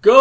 [0.00, 0.12] Good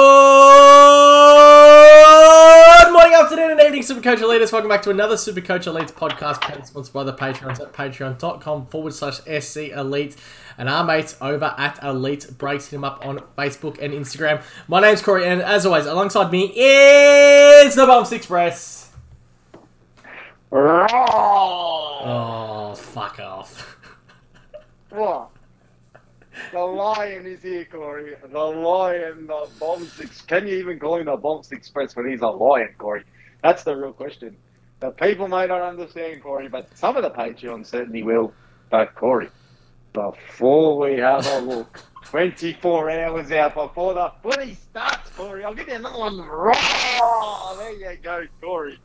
[2.91, 4.51] morning, afternoon, and evening, Supercoach Elites.
[4.51, 9.19] Welcome back to another Supercoach Elites podcast, sponsored by the Patreons at patreon.com forward slash
[9.19, 10.15] SC Elite
[10.57, 14.41] and our mates over at Elite Breaks him up on Facebook and Instagram.
[14.67, 18.91] My name's Corey, and as always, alongside me is the Bombs Express.
[20.51, 23.77] Oh, fuck off.
[26.51, 28.15] The lion is here, Corey.
[28.31, 29.99] The lion, the bombs.
[30.01, 33.03] Ex- Can you even call him the bombs express when he's a lion, Corey?
[33.43, 34.35] That's the real question.
[34.79, 38.33] The people may not understand, Corey, but some of the Patreon certainly will.
[38.69, 39.29] But Corey,
[39.93, 45.67] before we have a look, 24 hours out before the footy starts, Corey, I'll give
[45.67, 46.19] you another one.
[46.29, 48.79] Oh, there you go, Corey.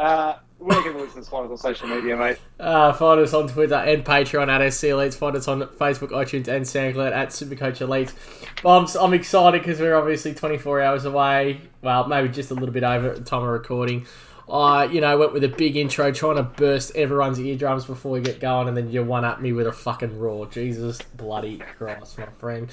[0.00, 2.38] Uh, where can listeners find us on social media, mate?
[2.58, 5.14] Uh, find us on Twitter and Patreon at SC Elites.
[5.14, 8.12] Find us on Facebook, iTunes, and SoundCloud at Supercoach Elite.
[8.62, 11.60] Bombs, I'm excited because we're obviously 24 hours away.
[11.82, 14.06] Well, maybe just a little bit over the time of recording.
[14.50, 18.20] I, you know, went with a big intro, trying to burst everyone's eardrums before we
[18.20, 20.46] get going, and then you one up me with a fucking roar.
[20.46, 22.70] Jesus bloody Christ, my friend.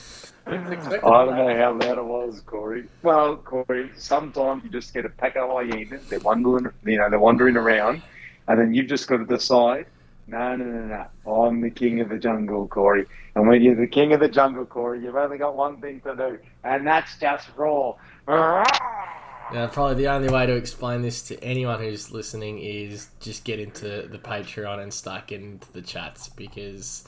[0.50, 0.54] Ah.
[0.54, 2.86] I don't know how loud it was, Corey.
[3.04, 6.08] Well, Corey, sometimes you just get a pack of hyenas.
[6.10, 8.02] They're wandering, you know, they're wandering around,
[8.48, 9.88] and then you've just got to decide.
[10.30, 11.32] No, no, no, no.
[11.32, 13.06] I'm the king of the jungle, Corey.
[13.36, 16.16] And when you're the king of the jungle, Corey, you've only got one thing to
[16.16, 17.98] do, and that's just roar.
[18.28, 23.60] Yeah, probably the only way to explain this to anyone who's listening is just get
[23.60, 27.06] into the Patreon and start getting into the chats because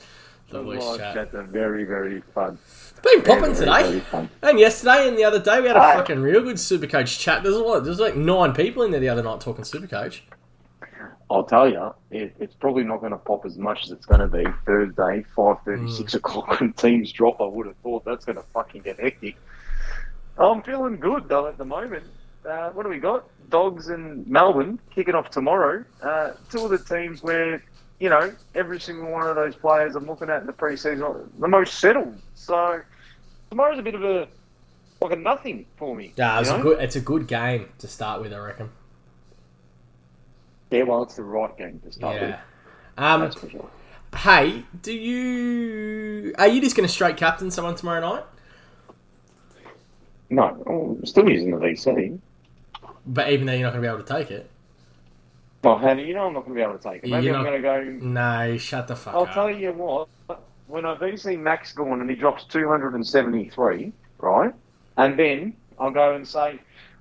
[0.49, 1.13] the The voice chat.
[1.15, 2.57] chats are very, very fun.
[3.03, 4.01] Been popping today.
[4.41, 7.43] And yesterday and the other day we had a fucking real good Supercoach chat.
[7.43, 7.83] There's a lot.
[7.83, 10.21] There's like nine people in there the other night talking Supercoach.
[11.31, 14.19] I'll tell you, it, it's probably not going to pop as much as it's going
[14.21, 15.95] to be Thursday, five thirty, Mm.
[15.97, 17.39] six o'clock when teams drop.
[17.39, 19.35] I would have thought that's going to fucking get hectic.
[20.37, 22.03] I'm feeling good though at the moment.
[22.49, 23.25] Uh, what do we got?
[23.49, 25.83] Dogs and Melbourne kicking off tomorrow.
[26.01, 27.61] Uh, two of the teams where
[27.99, 31.47] you know every single one of those players I'm looking at in the preseason the
[31.47, 32.17] most settled.
[32.35, 32.81] So
[33.49, 34.27] tomorrow's a bit of a
[35.01, 36.13] like a nothing for me.
[36.15, 36.79] Yeah, it's a good.
[36.81, 38.69] It's a good game to start with, I reckon.
[40.71, 42.29] Yeah, well, it's the right game to start with.
[42.29, 42.39] Yeah.
[42.97, 43.69] Um, That's for sure.
[44.15, 48.23] hey, do you are you just going to straight captain someone tomorrow night?
[50.29, 52.19] No, I'm still using the VC.
[53.05, 54.49] But even though you're not going to be able to take it,
[55.63, 57.09] Well, Hannah, you know I'm not going to be able to take it.
[57.09, 58.05] Maybe You're I'm not- going to go.
[58.07, 59.19] no, shut the fuck up.
[59.21, 59.33] I'll up.
[59.33, 60.07] tell you what.
[60.67, 64.53] When I VC Max Gawn and he drops 273, right?
[64.97, 66.59] And then I'll go and say,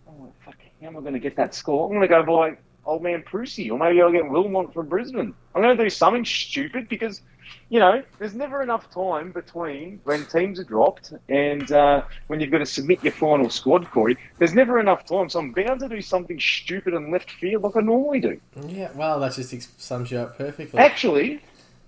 [0.09, 1.87] oh, fuck, how am I going to get that score?
[1.87, 5.35] I'm going to go buy old man Prusy, or maybe I'll get Wilmot from Brisbane.
[5.55, 7.21] I'm going to do something stupid because,
[7.69, 12.51] you know, there's never enough time between when teams are dropped and uh, when you've
[12.51, 14.17] got to submit your final squad, Corey.
[14.39, 17.77] There's never enough time, so I'm bound to do something stupid and left field like
[17.77, 18.41] I normally do.
[18.67, 20.79] Yeah, well, that just sums you up perfectly.
[20.79, 21.43] Actually,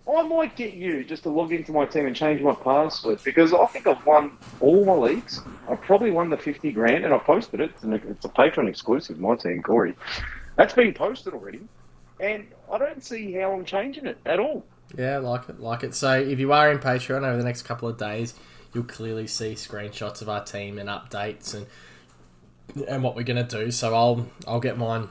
[0.09, 3.53] I might get you just to log into my team and change my password because
[3.53, 5.41] I think I've won all my leagues.
[5.69, 7.73] I've probably won the 50 grand and I posted it.
[7.83, 9.95] And it's a Patreon exclusive, my team, Corey.
[10.57, 11.61] That's been posted already.
[12.19, 14.65] And I don't see how I'm changing it at all.
[14.97, 15.95] Yeah, like it, like it.
[15.95, 18.35] So if you are in Patreon over the next couple of days,
[18.75, 21.67] you'll clearly see screenshots of our team and updates and
[22.89, 23.71] and what we're gonna do.
[23.71, 25.09] So I'll I'll get mine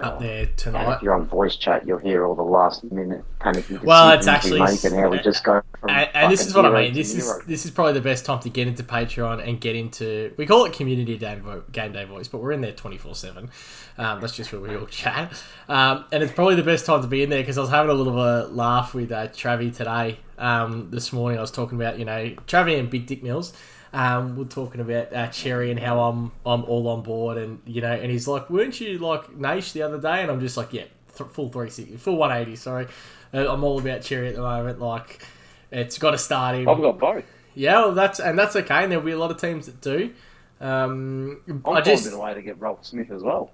[0.00, 0.46] up there tonight.
[0.46, 0.96] And tonight.
[0.96, 4.52] if you're on voice chat, you'll hear all the last minute panicky Well, it's decisions
[4.52, 6.70] we actually- make and how we just go from And, and this is what I
[6.82, 6.94] mean.
[6.94, 7.40] This is hero.
[7.46, 10.32] this is probably the best time to get into Patreon and get into.
[10.36, 11.40] We call it Community Day
[11.72, 13.50] Game Day Voice, but we're in there twenty four seven.
[13.96, 15.32] That's just where we all chat,
[15.68, 17.90] um, and it's probably the best time to be in there because I was having
[17.90, 20.18] a little of a laugh with uh, Travi today.
[20.38, 23.52] Um, this morning I was talking about you know Travi and Big Dick Mills.
[23.92, 27.80] Um, we're talking about uh, Cherry and how I'm I'm all on board, and you
[27.82, 30.72] know, and he's like, "Weren't you like Nash the other day?" And I'm just like,
[30.72, 30.84] "Yeah,
[31.16, 32.56] th- full three sixty, full one eighty.
[32.56, 32.86] Sorry,
[33.34, 34.80] uh, I'm all about Cherry at the moment.
[34.80, 35.22] Like,
[35.70, 36.68] it's got to start him.
[36.68, 37.24] I've got both.
[37.54, 38.82] Yeah, well, that's and that's okay.
[38.82, 40.12] And there'll be a lot of teams that do.
[40.60, 43.50] Um, I'm I just a way to get Ralph Smith as well.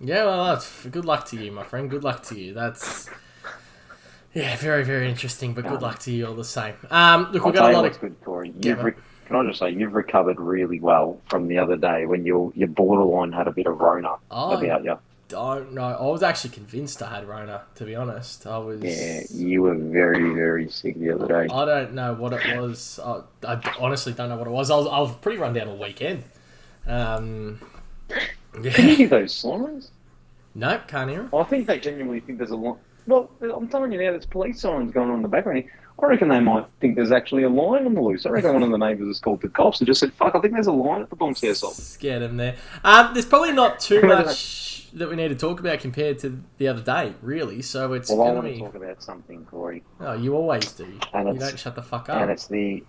[0.00, 1.90] yeah, well, that's good luck to you, my friend.
[1.90, 2.54] Good luck to you.
[2.54, 3.08] That's
[4.32, 5.54] yeah, very very interesting.
[5.54, 6.74] But good luck to you all the same.
[6.90, 8.52] Um, look, I'll we've got a lot of good, Corey.
[8.60, 8.92] Yeah, You've re-
[9.30, 12.68] can I just say you've recovered really well from the other day when your your
[12.68, 14.52] borderline had a bit of Rona Oh.
[14.58, 14.98] about you.
[15.28, 15.84] don't know.
[15.84, 17.62] I was actually convinced I had Rona.
[17.76, 18.82] To be honest, I was.
[18.82, 21.46] Yeah, you were very very sick the other day.
[21.54, 22.98] I don't know what it was.
[23.02, 24.70] I, I honestly don't know what it was.
[24.72, 26.24] I was, I was pretty run down all weekend.
[26.88, 27.60] Um,
[28.52, 28.70] Can you yeah.
[28.72, 29.92] hear those sirens?
[30.56, 31.30] nope, can't hear 'em.
[31.32, 32.78] I think they genuinely think there's a lot.
[33.06, 35.62] Well, I'm telling you now, there's police sirens going on in the background.
[35.62, 35.72] here.
[36.02, 38.24] I reckon they might think there's actually a lion on the loose.
[38.26, 40.40] I reckon one of the neighbours has called the cops and just said, "Fuck, I
[40.40, 42.56] think there's a lion at the bomb's house." Op." Scared him there.
[42.84, 46.68] Um, there's probably not too much that we need to talk about compared to the
[46.68, 47.62] other day, really.
[47.62, 50.86] So it's Well, I want to to talk about something, Corey, Oh, you always do.
[51.12, 52.20] And You don't shut the fuck up.
[52.22, 52.82] and it's the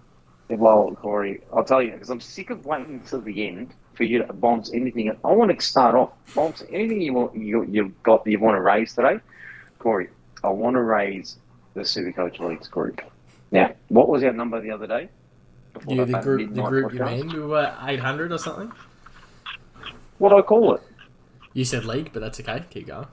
[0.50, 1.42] well, Corey.
[1.54, 4.74] I'll tell you because I'm sick of waiting until the end for you to bounce
[4.74, 5.10] anything.
[5.24, 7.36] I want to start off bounce anything you want.
[7.36, 9.20] You you've got you want to raise today,
[9.80, 10.10] Corey.
[10.44, 11.38] I want to raise
[11.74, 13.02] the Supercoach Leagues group.
[13.52, 15.10] Now, what was our number the other day?
[15.74, 17.32] Before You, the group, the group you mean?
[17.32, 18.72] We were 800 or something?
[20.18, 20.82] What do I call it?
[21.54, 22.64] You said league, but that's okay.
[22.70, 23.08] Keep going.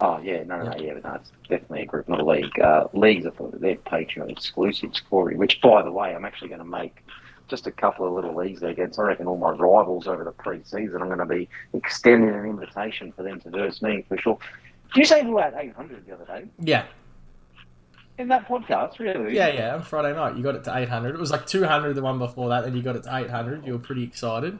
[0.00, 2.60] Oh yeah, no, no, yeah, but no, it's definitely a group, not a league.
[2.60, 5.36] Uh, leagues are for their Patreon exclusives, Corey.
[5.36, 7.02] Which, by the way, I'm actually going to make
[7.48, 8.98] just a couple of little leagues there against.
[8.98, 11.00] I reckon all my rivals over the pre-season.
[11.00, 14.38] I'm going to be extending an invitation for them to verse me for sure.
[14.92, 16.84] Did you say you were at 800 the other day Yeah.
[18.18, 18.98] In that podcast?
[18.98, 19.34] Really?
[19.34, 19.74] Yeah, yeah.
[19.74, 21.14] On Friday night, you got it to 800.
[21.14, 23.66] It was like 200 the one before that, then you got it to 800.
[23.66, 24.58] You were pretty excited.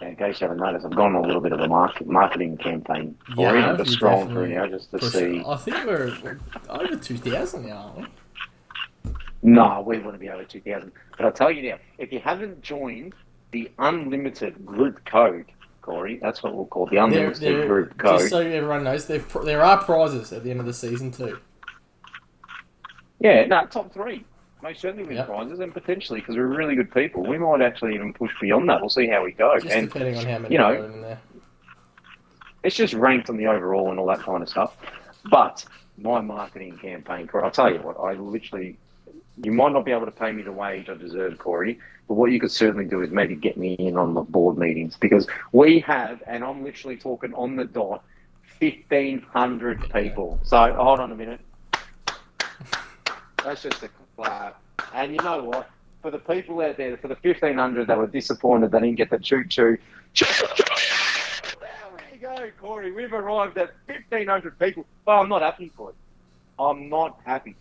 [0.00, 2.56] In case you haven't noticed, I've gone on a little bit of a market, marketing
[2.58, 3.16] campaign.
[3.30, 3.62] Yeah, Corey.
[3.62, 5.42] I'm just scrolling through now just to see.
[5.42, 5.50] sure.
[5.52, 6.38] I think we're we're
[6.68, 8.08] over 2,000 now, aren't
[9.04, 9.12] we?
[9.42, 10.92] No, we want to be over 2,000.
[11.16, 13.14] But I'll tell you now, if you haven't joined
[13.50, 15.46] the unlimited group code,
[15.82, 18.20] Corey, that's what we'll call the unlimited there, group code.
[18.20, 21.10] just so everyone knows, there, pr- there are prizes at the end of the season
[21.10, 21.38] too.
[23.20, 24.24] Yeah, no, top three.
[24.62, 25.26] Most certainly win Yep.
[25.26, 28.80] prizes and potentially, because we're really good people, we might actually even push beyond that.
[28.80, 29.54] We'll see how we go.
[29.60, 31.20] Just and depending on how many you know, are in there.
[32.64, 34.76] it's just ranked on the overall and all that kind of stuff.
[35.30, 35.64] But
[35.96, 38.78] my marketing campaign, Corey, I'll tell you what, I literally,
[39.42, 41.78] you might not be able to pay me the wage I deserve, Corey,
[42.08, 44.96] but what you could certainly do is maybe get me in on the board meetings
[44.96, 48.02] because we have, and I'm literally talking on the dot,
[48.60, 50.40] 1,500 people.
[50.42, 51.40] So hold on a minute.
[53.48, 54.60] That's just a clap.
[54.92, 55.70] And you know what?
[56.02, 59.18] For the people out there, for the 1,500 that were disappointed they didn't get the
[59.18, 59.78] choo choo,
[60.14, 60.28] there
[62.12, 62.92] you go, Corey.
[62.92, 64.84] We've arrived at 1,500 people.
[65.06, 65.94] Well, I'm not happy for it.
[66.58, 67.56] I'm not happy.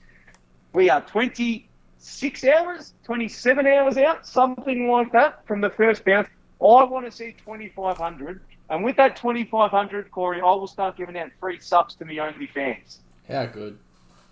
[0.74, 6.28] We are 26 hours, 27 hours out, something like that from the first bounce.
[6.60, 8.42] I want to see 2,500.
[8.70, 12.48] And with that 2,500, Corey, I will start giving out free subs to me only
[12.48, 13.00] fans.
[13.30, 13.80] How good.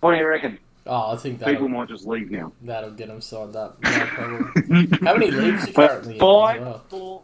[0.00, 0.58] What do you reckon?
[0.86, 2.52] Oh, I think People that'll, might just leave now.
[2.62, 3.78] that'll get them signed up.
[3.82, 4.88] No problem.
[5.02, 6.18] How many leagues you currently in
[6.60, 6.84] well?
[6.88, 7.22] four,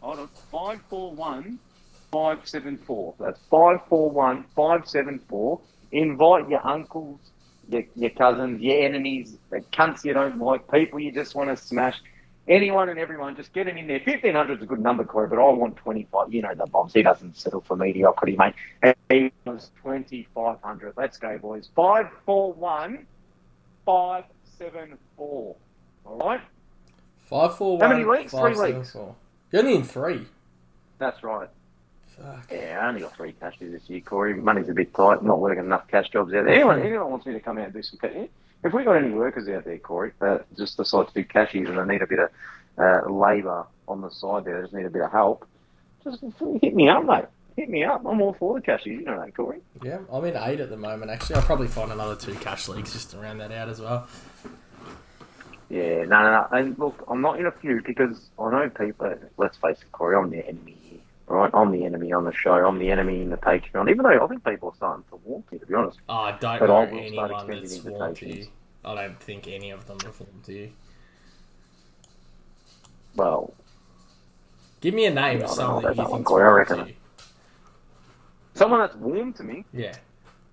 [0.00, 1.58] hold on, five, four, one,
[2.10, 3.14] five, seven, four.
[3.20, 5.60] That's five, four, one, five, seven, four.
[5.92, 7.20] Invite your uncles,
[7.68, 11.56] your, your cousins, your enemies, the cunts you don't like, people you just want to
[11.56, 12.00] smash.
[12.48, 13.98] Anyone and everyone, just get them in there.
[14.00, 16.32] Fifteen hundred is a good number, Corey, but I want twenty-five.
[16.32, 16.92] You know the bombs.
[16.94, 18.54] He doesn't settle for mediocrity, mate.
[18.82, 19.32] And he
[19.82, 20.94] twenty-five hundred.
[20.96, 21.70] Let's go, boys.
[21.74, 23.06] Five, four, one,
[23.84, 24.24] five,
[24.58, 24.96] seven.
[25.16, 25.56] All
[26.04, 26.40] right.
[27.18, 28.30] Five, four, How many weeks?
[28.30, 28.92] five, Three seven, weeks.
[28.92, 29.16] four.
[29.50, 30.26] You're only in three.
[30.98, 31.48] That's right.
[32.06, 32.48] Fuck.
[32.52, 34.34] Yeah, I only got three cashies this year, Corey.
[34.34, 35.22] Money's a bit tight.
[35.24, 36.48] Not working enough cash jobs out there.
[36.54, 38.28] Anyone, anyone wants me to come out and do some cash?
[38.64, 41.78] If we got any workers out there, Corey, that just decide to do cashies and
[41.78, 42.30] they need a bit of
[42.78, 45.46] uh, labour on the side there, they just need a bit of help,
[46.06, 46.22] just
[46.62, 47.24] hit me up, mate.
[47.56, 48.04] Hit me up.
[48.06, 49.00] I'm all for the cashies.
[49.00, 49.58] You know that, Corey.
[49.82, 51.10] Yeah, I'm in eight at the moment.
[51.10, 54.06] Actually, I'll probably find another two cash leagues just to round that out as well.
[55.68, 56.46] Yeah, no, no, no.
[56.52, 59.14] And look, I'm not in a few because I know people.
[59.36, 60.16] Let's face it, Corey.
[60.16, 60.75] I'm the enemy
[61.34, 62.52] right, I'm the enemy on the show.
[62.52, 63.90] I'm the enemy in the Patreon.
[63.90, 65.98] Even though I think people are starting to warm me, to be honest.
[66.08, 68.46] Oh, I don't But know I will anyone that's warmed to you.
[68.84, 70.70] I don't think any of them have warmed to you.
[73.16, 73.54] Well,
[74.80, 76.44] Give me a name Yeah, of I don't know someone that you think's Corey.
[76.44, 76.94] I to reckon- you.
[78.54, 79.64] someone that's warm to me.
[79.72, 79.94] Yeah.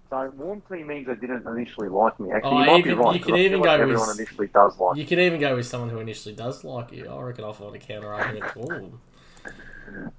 [0.09, 2.31] So warm to me means they didn't initially like me.
[2.31, 3.15] Actually, Oh, you might even- be right.
[3.15, 4.97] you could even like go with- everyone initially does like.
[4.97, 7.07] You could even go with someone who initially does like you.
[7.09, 9.01] I reckon I'll find a counter argument for them.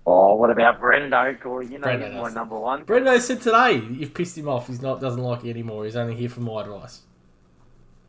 [0.07, 1.67] Oh, what about Brendo, Corey?
[1.67, 2.85] You know Brendo he's my number one.
[2.85, 4.67] Brendo said today you've pissed him off.
[4.69, 5.85] He's not doesn't like you anymore.
[5.85, 7.03] He's only here for my advice.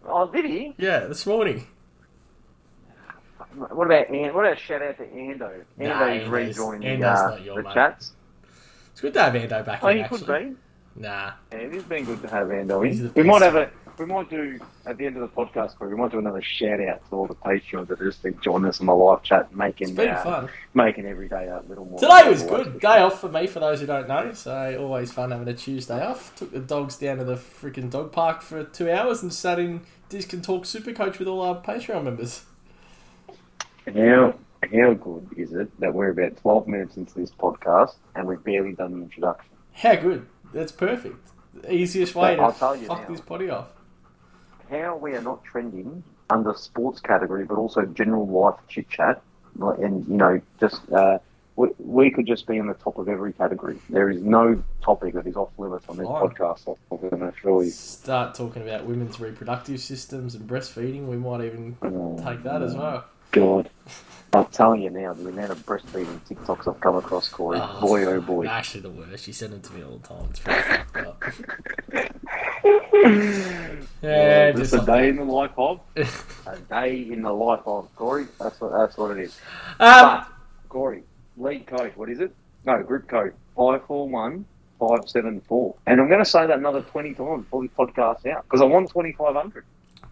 [0.05, 0.75] Oh, did he?
[0.77, 1.65] Yeah, this morning.
[3.55, 5.63] What about An- what about shout out to Ando?
[5.77, 7.73] Nah, Ando's Ando's- rejoined the, uh, the mate.
[7.73, 8.13] chats.
[8.91, 9.97] It's good to have Ando back Oh, in.
[9.97, 10.19] he actually.
[10.25, 10.55] could
[10.95, 11.01] be.
[11.01, 11.31] Nah.
[11.51, 13.07] Yeah, it has been good to have Ando He's in.
[13.07, 13.69] the We might have a.
[13.97, 15.79] We might do at the end of the podcast.
[15.79, 18.81] We might do another shout out to all the Patreons that just been joining us
[18.81, 20.49] on the live chat, making uh, fun.
[20.73, 21.99] making every day a little more.
[21.99, 22.79] Today was good.
[22.81, 24.33] Day off for me, for those who don't know.
[24.33, 26.35] So always fun having a Tuesday off.
[26.35, 29.81] Took the dogs down to the freaking dog park for two hours and sat in
[30.09, 32.43] Disc and Talk Super Coach with all our Patreon members.
[33.85, 34.35] How
[34.73, 38.73] how good is it that we're about twelve minutes into this podcast and we've barely
[38.73, 39.51] done the introduction?
[39.73, 40.27] How good.
[40.53, 41.29] That's perfect.
[41.53, 43.07] The easiest way I'll to fuck now.
[43.07, 43.67] this potty off.
[44.69, 49.21] How we are not trending under sports category, but also general life chit chat,
[49.59, 51.19] and you know, just uh,
[51.55, 53.77] we, we could just be in the top of every category.
[53.89, 56.77] There is no topic that is off limits on this podcast.
[56.91, 57.71] I'm going to assure you.
[57.71, 61.07] Start talking about women's reproductive systems and breastfeeding.
[61.07, 61.77] We might even
[62.23, 63.05] take that as well.
[63.35, 63.69] God.
[64.33, 68.03] I'm telling you now, the amount of breastfeeding TikToks I've come across, Corey, Oh, boy
[68.05, 68.45] oh boy.
[68.47, 69.27] Actually, the worst.
[69.27, 70.27] You send them to me all the time.
[70.29, 71.23] It's pretty fucked up.
[74.01, 75.79] Yeah, just a day in the life of
[76.47, 78.25] a day in the life of Corey.
[78.39, 79.39] That's what that's what it is.
[79.79, 80.27] Um, But
[80.69, 81.03] Corey,
[81.37, 82.33] lead code, what is it?
[82.65, 84.45] No, group code five four one
[84.79, 85.75] five seven four.
[85.85, 88.65] And I'm going to say that another twenty times before we podcast out because I
[88.65, 89.65] want twenty five hundred.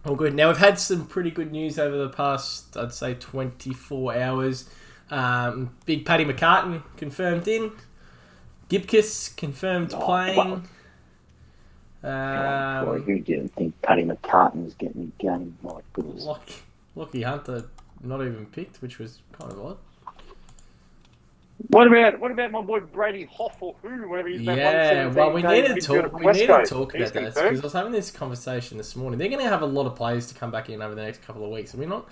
[0.04, 0.34] All good.
[0.34, 4.68] Now we've had some pretty good news over the past, I'd say, 24 hours.
[5.10, 7.72] Um, Big Paddy McCartin confirmed in.
[8.68, 10.66] Gibcus confirmed Oh, playing.
[12.02, 15.56] Corey, Um, who didn't think Paddy McCartin was getting a game?
[15.62, 16.24] My goodness.
[16.24, 16.48] Lock,
[16.96, 17.64] Lachie Hunter
[18.02, 19.76] not even picked, which was kind of odd.
[21.68, 25.14] What about what about my boy Brady Hough or who, whatever he's that Yeah, 117
[25.14, 26.12] well, we need to talk.
[26.12, 27.34] We need to talk about confirmed.
[27.34, 29.18] because I was having this conversation this morning.
[29.18, 31.22] They're going to have a lot of players to come back in over the next
[31.22, 31.74] couple of weeks.
[31.74, 32.08] Are we not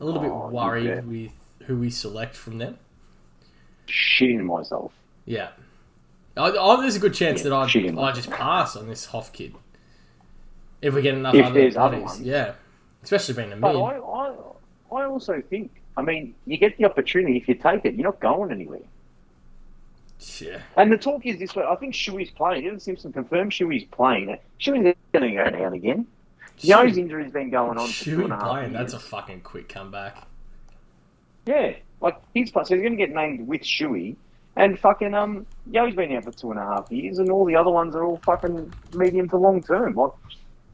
[0.00, 1.00] a little Oh, bit worried yeah.
[1.00, 1.32] with
[1.66, 2.78] who we select from them?
[3.88, 4.92] Shitting myself.
[5.24, 5.48] Yeah,
[6.36, 9.32] I, I, there's a good chance Yeah, that I I just pass on this Hoff
[9.32, 9.54] kid
[10.80, 12.20] if we get enough If other there's other ones.
[12.20, 12.52] Yeah,
[13.02, 13.64] especially being a mid.
[13.64, 14.34] I, I,
[14.92, 17.94] I also think, I mean, you get the opportunity if you take it.
[17.94, 18.80] You're not going anywhere.
[20.40, 21.64] Yeah, And the talk is this way.
[21.68, 22.66] I think Shuey's playing.
[22.66, 24.36] Evan Simpson confirmed Shuey's playing.
[24.58, 26.06] Shuey's going to go down again.
[26.60, 28.72] You know his injury's been going on for two Should and a half playing?
[28.72, 28.92] years.
[28.92, 30.26] That's a fucking quick comeback.
[31.44, 34.16] Yeah, like he's so he's going to get named with Shuey,
[34.56, 37.56] and fucking um, Yeo's been out for two and a half years, and all the
[37.56, 39.94] other ones are all fucking medium to long term.
[39.94, 40.12] Like,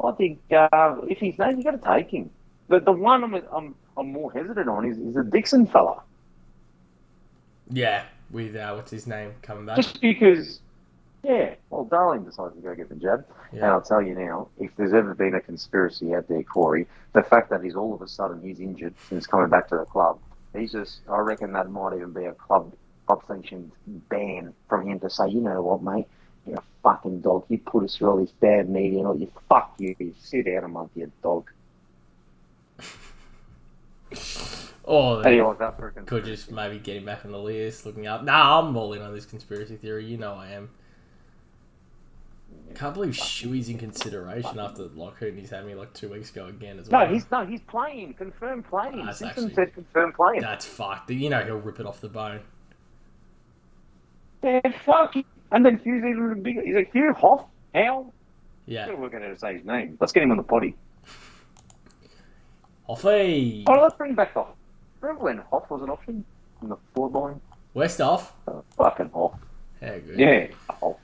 [0.04, 2.30] I think uh, if he's named, you got to take him.
[2.68, 6.02] The the one I'm I'm, I'm more hesitant on is, is the Dixon fella,
[7.70, 9.76] Yeah, with uh, what's his name coming back?
[9.76, 10.60] just because.
[11.24, 14.74] Yeah, well, Darling decided to go get the jab, and I'll tell you now, if
[14.76, 18.08] there's ever been a conspiracy out there, Corey, the fact that he's all of a
[18.08, 20.18] sudden he's injured since coming back to the club,
[20.52, 21.00] he's just.
[21.08, 22.72] I reckon that might even be a club
[23.06, 23.70] club sanctioned
[24.08, 26.06] ban from him to say, you know what, mate,
[26.46, 27.44] you're a fucking dog.
[27.48, 29.16] You put us through all this bad media and all.
[29.16, 29.94] You fuck you.
[29.98, 31.48] You sit down a month, you dog.
[34.84, 38.24] Oh, do like that could just maybe get him back on the list, looking up.
[38.24, 40.04] Nah, I'm all in on this conspiracy theory.
[40.04, 40.70] You know I am.
[42.74, 46.78] Can't believe Shuey's in consideration after like he's had me like two weeks ago again
[46.78, 47.06] as well.
[47.06, 48.14] No, he's no, he's playing.
[48.14, 49.04] Confirmed playing.
[49.04, 50.40] That's Simpson actually- said confirmed playing.
[50.40, 51.10] That's fucked.
[51.10, 52.40] You know he'll rip it off the bone.
[54.42, 55.14] Yeah, fuck.
[55.52, 56.62] And then Hugh's even bigger.
[56.62, 57.44] He's like Hugh Hoff.
[57.74, 58.12] How?
[58.66, 58.88] Yeah.
[58.88, 59.96] Out how to say his name.
[60.00, 60.74] Let's get him on the potty.
[62.92, 63.64] Hoffy.
[63.66, 64.48] Oh, let's bring back Hoff.
[65.00, 66.24] Remember when Hoff was an option
[66.60, 67.40] in the forward line?
[67.72, 68.34] West off.
[68.46, 69.34] Oh, fucking Hoff.
[69.80, 70.18] Yeah, good.
[70.18, 70.46] Yeah.
[70.68, 70.96] Hoff.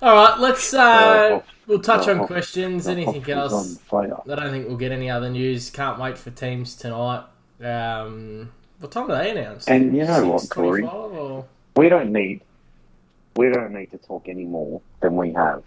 [0.00, 0.72] All right, let's.
[0.72, 2.88] Uh We'll touch on questions.
[2.88, 3.78] Anything else?
[3.92, 5.70] I don't think we'll get any other news.
[5.70, 7.24] Can't wait for teams tonight.
[7.62, 9.70] Um, what time are they announced?
[9.70, 10.82] And you know what, Corey?
[10.82, 11.46] Or...
[11.76, 12.40] We don't need
[13.36, 15.62] we don't need to talk any more than we have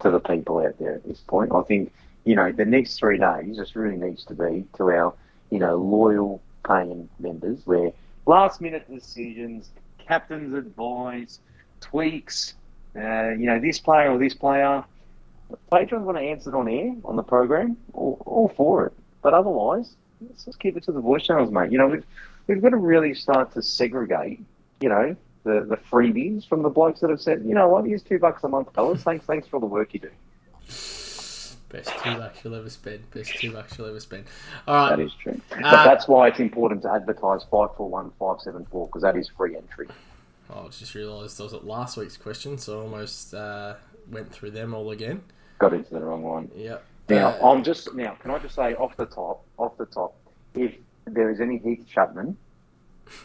[0.00, 1.52] to the people out there at this point.
[1.52, 1.92] I think,
[2.24, 5.14] you know, the next three days just really needs to be to our,
[5.50, 7.92] you know, loyal paying members where
[8.26, 11.40] last minute decisions, captain's advice,
[11.80, 12.54] tweaks,
[12.96, 14.84] uh, you know, this player or this player.
[15.70, 18.92] Patrons want to answer it on air on the program, all, all for it.
[19.22, 19.94] But otherwise,
[20.26, 21.70] let's just keep it to the voice channels, mate.
[21.70, 22.04] You know, we've,
[22.46, 24.42] we've got to really start to segregate,
[24.80, 25.14] you know,
[25.44, 28.42] the, the freebies from the blokes that have said, you know what, here's two bucks
[28.44, 29.02] a month, fellas.
[29.02, 31.03] Thanks, thanks for all the work you do.
[31.74, 33.10] Best two bucks you'll ever spend.
[33.10, 34.26] Best two bucks you'll ever spend.
[34.68, 34.96] All right.
[34.96, 35.40] That is true.
[35.50, 39.88] Uh, but that's why it's important to advertise 541574 because that is free entry.
[40.50, 43.74] Oh, I just realised I was at last week's question, so I almost uh,
[44.08, 45.20] went through them all again.
[45.58, 46.48] Got into the wrong one.
[46.54, 46.84] Yep.
[47.08, 50.14] Now, Uh, I'm just, now, can I just say off the top, off the top,
[50.54, 50.76] if
[51.06, 52.36] there is any Heath Chapman,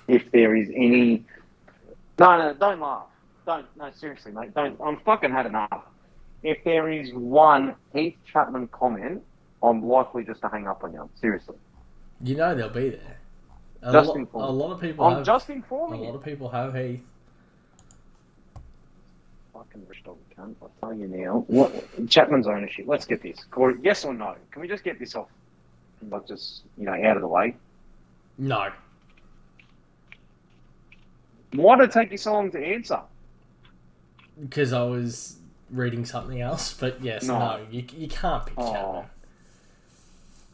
[0.08, 1.24] if there is any.
[2.18, 3.06] No, no, don't laugh.
[3.46, 4.56] Don't, no, seriously, mate.
[4.56, 4.80] Don't.
[4.84, 5.84] I'm fucking had enough.
[6.44, 9.22] If there is one Heath Chapman comment,
[9.62, 11.10] I'm likely just to hang up on you.
[11.20, 11.56] Seriously.
[12.24, 13.18] you know they'll be there.
[13.82, 15.26] A, Just lo- a lot of people I'm have.
[15.26, 16.02] just informing.
[16.02, 17.02] a lot of people have Heath.
[19.54, 20.56] Fucking rich dog cunt.
[20.62, 21.44] I'll tell you now.
[21.48, 21.74] What
[22.10, 22.86] Chapman's ownership?
[22.88, 23.44] Let's get this.
[23.52, 24.36] Corey, yes or no?
[24.52, 25.28] Can we just get this off?
[26.10, 27.56] Like just you know out of the way.
[28.38, 28.70] No.
[31.54, 33.02] Why did it take you so long to answer?
[34.40, 35.39] Because I was
[35.72, 37.60] reading something else, but yes, no, No.
[37.70, 38.72] you, you can't pick Oh.
[38.74, 39.06] Chapman.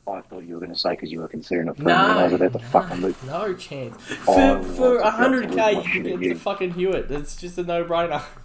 [0.08, 2.24] I thought you were going to say because you were considering it for No, I
[2.26, 3.24] was about to no, fucking look.
[3.24, 3.96] no chance.
[4.28, 7.10] Oh, For for I was about to hundred k, you can get the fucking Hewitt.
[7.10, 8.22] It's just a no brainer.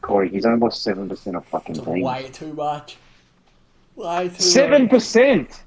[0.00, 2.02] Corey, he's only by seven percent of fucking It's teams.
[2.04, 2.96] way too much.
[3.96, 4.90] Way too Seven much.
[4.90, 5.62] percent.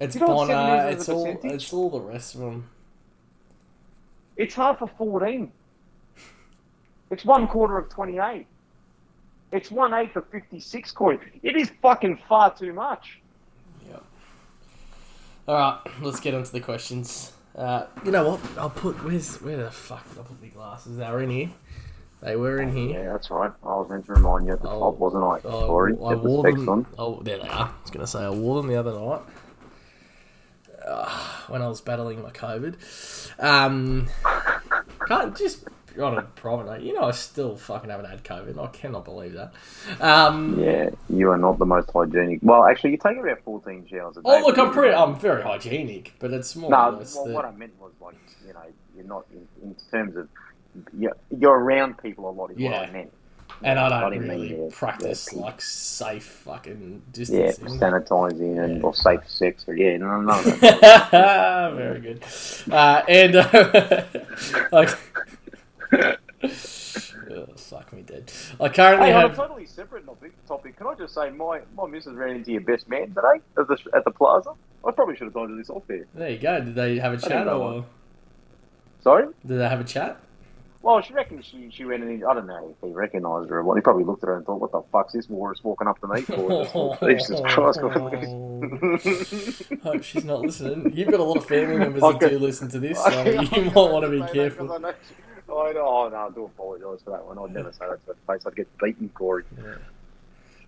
[0.00, 0.88] It's You know seven Bonner.
[0.90, 1.24] It's all.
[1.26, 1.52] percentage?
[1.62, 2.70] It's all the rest of them.
[4.36, 5.50] It's half of fourteen.
[7.12, 8.46] It's one quarter of twenty-eight.
[9.52, 10.90] It's one eighth of fifty-six.
[10.92, 13.20] Corey, it is fucking far too much.
[13.88, 14.02] Yep.
[15.46, 17.32] All right, let's get into the questions.
[17.54, 18.40] Uh, you know what?
[18.58, 20.96] I'll put where's where the fuck did I put my glasses?
[20.96, 21.50] They were in here.
[22.22, 23.02] They were in here.
[23.04, 23.52] Yeah, that's right.
[23.62, 25.40] I was meant to remind you at the Oh, top, wasn't I?
[25.46, 26.68] Oh, Corey, I get the wore specs them.
[26.70, 26.86] on.
[26.98, 27.68] Oh, there they are.
[27.68, 29.20] I was going to say I wore them the other night
[30.86, 31.10] uh,
[31.48, 32.76] when I was battling my COVID.
[33.38, 34.08] Um,
[35.08, 35.64] can't just
[36.00, 36.80] on a private note.
[36.82, 38.58] You know, I still fucking haven't had COVID.
[38.62, 39.52] I cannot believe that.
[40.00, 42.40] Um, Yeah, you are not the most hygienic.
[42.42, 44.28] Well, actually, you take about 14 showers a day.
[44.28, 44.94] Oh look, I'm pretty.
[44.94, 48.16] I'm very hygienic, but it's more or No, well, that- what I meant was like,
[48.46, 48.60] you know,
[48.96, 50.28] you're not in, in terms of
[50.98, 52.50] you're, you're around people a lot.
[52.50, 52.80] Is what Yeah.
[52.80, 53.12] I meant.
[53.64, 57.78] and I don't didn't mean really practice the- like safe fucking Yeah, distancing.
[57.78, 60.42] sanitizing and or safe sex or yeah, no, no, no.
[61.76, 62.24] Very good.
[62.70, 64.02] Uh, and uh,
[64.72, 64.88] like,
[67.30, 68.32] oh, fuck me dead.
[68.60, 69.36] I currently Hey, on a have.
[69.36, 70.04] totally separate
[70.46, 73.68] topic, can I just say my my missus ran into your best man today at
[73.68, 74.50] the at the plaza.
[74.86, 76.06] I probably should have told you this off there.
[76.14, 76.60] There you go.
[76.60, 77.84] Did they have a chat or
[79.02, 79.26] Sorry.
[79.46, 80.20] did they have a chat?
[80.82, 82.24] Well, she reckons she she went in.
[82.24, 83.76] I don't know if he recognised her or what.
[83.76, 86.08] He probably looked at her and thought, "What the fuck's this Morris walking up to
[86.08, 87.78] me for?" Jesus Christ!
[89.84, 90.90] Hope she's not listening.
[90.92, 93.74] You've got a lot of family members that do listen to this, so you might
[93.76, 94.66] want to be careful.
[95.54, 97.38] Oh, I know, oh, no, I do apologise for that one.
[97.38, 98.46] I'd never say that to her face.
[98.46, 99.44] I'd get beaten, Corey.
[99.58, 99.74] Yeah.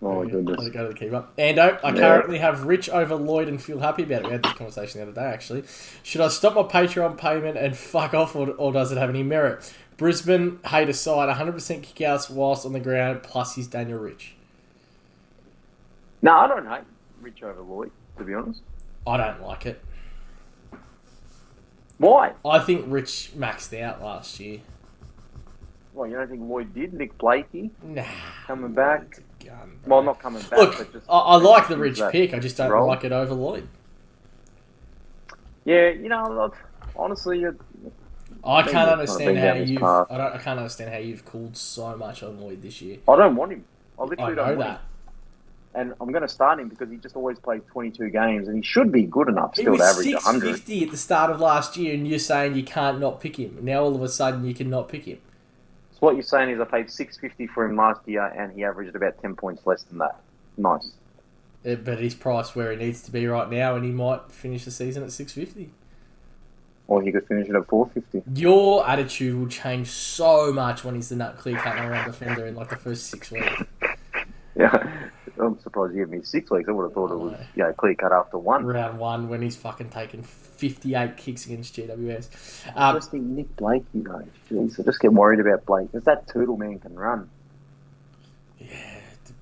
[0.02, 0.68] Oh, my I'll goodness.
[0.68, 1.34] go to the up.
[1.38, 1.94] Ando, I Yeah.
[1.96, 4.26] currently have Rich over Lloyd and feel happy about it.
[4.26, 5.64] We had this conversation the other day, actually.
[6.02, 9.22] Should I stop my Patreon payment and fuck off, or, or does it have any
[9.22, 9.72] merit?
[9.96, 14.34] Brisbane, hate aside, 100% kickouts whilst on the ground, plus he's Daniel Rich.
[16.20, 16.84] No, I don't hate
[17.22, 18.60] Rich over Lloyd, to be honest.
[19.06, 19.80] I don't like it.
[21.96, 22.32] Why?
[22.44, 24.60] I think Rich maxed out last year.
[25.94, 26.92] Well, you don't think Lloyd did?
[26.92, 28.02] Nick Blakey Nah.
[28.46, 29.20] coming back?
[29.44, 29.78] Gun.
[29.86, 31.06] Well, not coming back, Look, but just.
[31.08, 32.34] I, I like the Rich pick.
[32.34, 33.68] I just don't like it over Lloyd.
[35.64, 36.52] Yeah, you know,
[36.96, 37.58] honestly, you
[38.44, 39.82] I can't understand how you've.
[39.82, 40.34] I don't.
[40.34, 42.98] I can't understand how you've called so much on Lloyd this year.
[43.08, 43.64] I don't want him.
[43.98, 44.70] I I literally know don't want that.
[44.72, 44.78] him.
[45.76, 48.62] And I'm going to start him because he just always plays 22 games, and he
[48.62, 50.52] should be good enough still to average six 100.
[50.56, 53.58] fifty at the start of last year, and you're saying you can't not pick him.
[53.62, 55.18] Now all of a sudden you can not pick him.
[56.04, 59.22] What you're saying is I paid 650 for him last year, and he averaged about
[59.22, 60.20] 10 points less than that.
[60.58, 60.92] Nice.
[61.66, 64.66] Uh, But he's priced where he needs to be right now, and he might finish
[64.66, 65.70] the season at six fifty.
[66.88, 68.38] Or he could finish it at 450.
[68.38, 72.54] Your attitude will change so much when he's the nut clear cut one defender in
[72.54, 73.62] like the first six weeks.
[74.56, 75.08] Yeah,
[75.46, 76.68] I'm surprised you gave me six weeks.
[76.68, 78.64] I would have thought it was you know, clear cut after one.
[78.66, 82.28] Round one when he's fucking taken fifty eight kicks against GWS.
[82.76, 84.24] Um, just think Nick Blakey though.
[84.50, 87.28] Jeez, I just get worried about Blake because that turtle man can run.
[88.58, 88.68] yeah,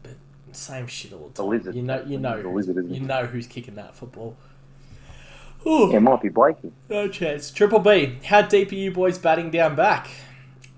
[0.02, 0.12] but
[0.52, 1.48] same shit all the The time.
[1.50, 1.74] lizard.
[1.74, 3.02] You know, you know, The lizard, you it?
[3.02, 4.36] know who's kicking that football.
[5.66, 5.90] Ooh.
[5.90, 6.72] Yeah, it might be Blakey.
[6.88, 7.50] No chance.
[7.52, 10.08] Triple B, how deep are you boys batting down back?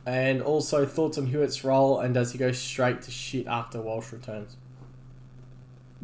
[0.04, 4.12] And also thoughts on Hewitt's role and does he go straight to shit after Walsh
[4.12, 4.56] returns?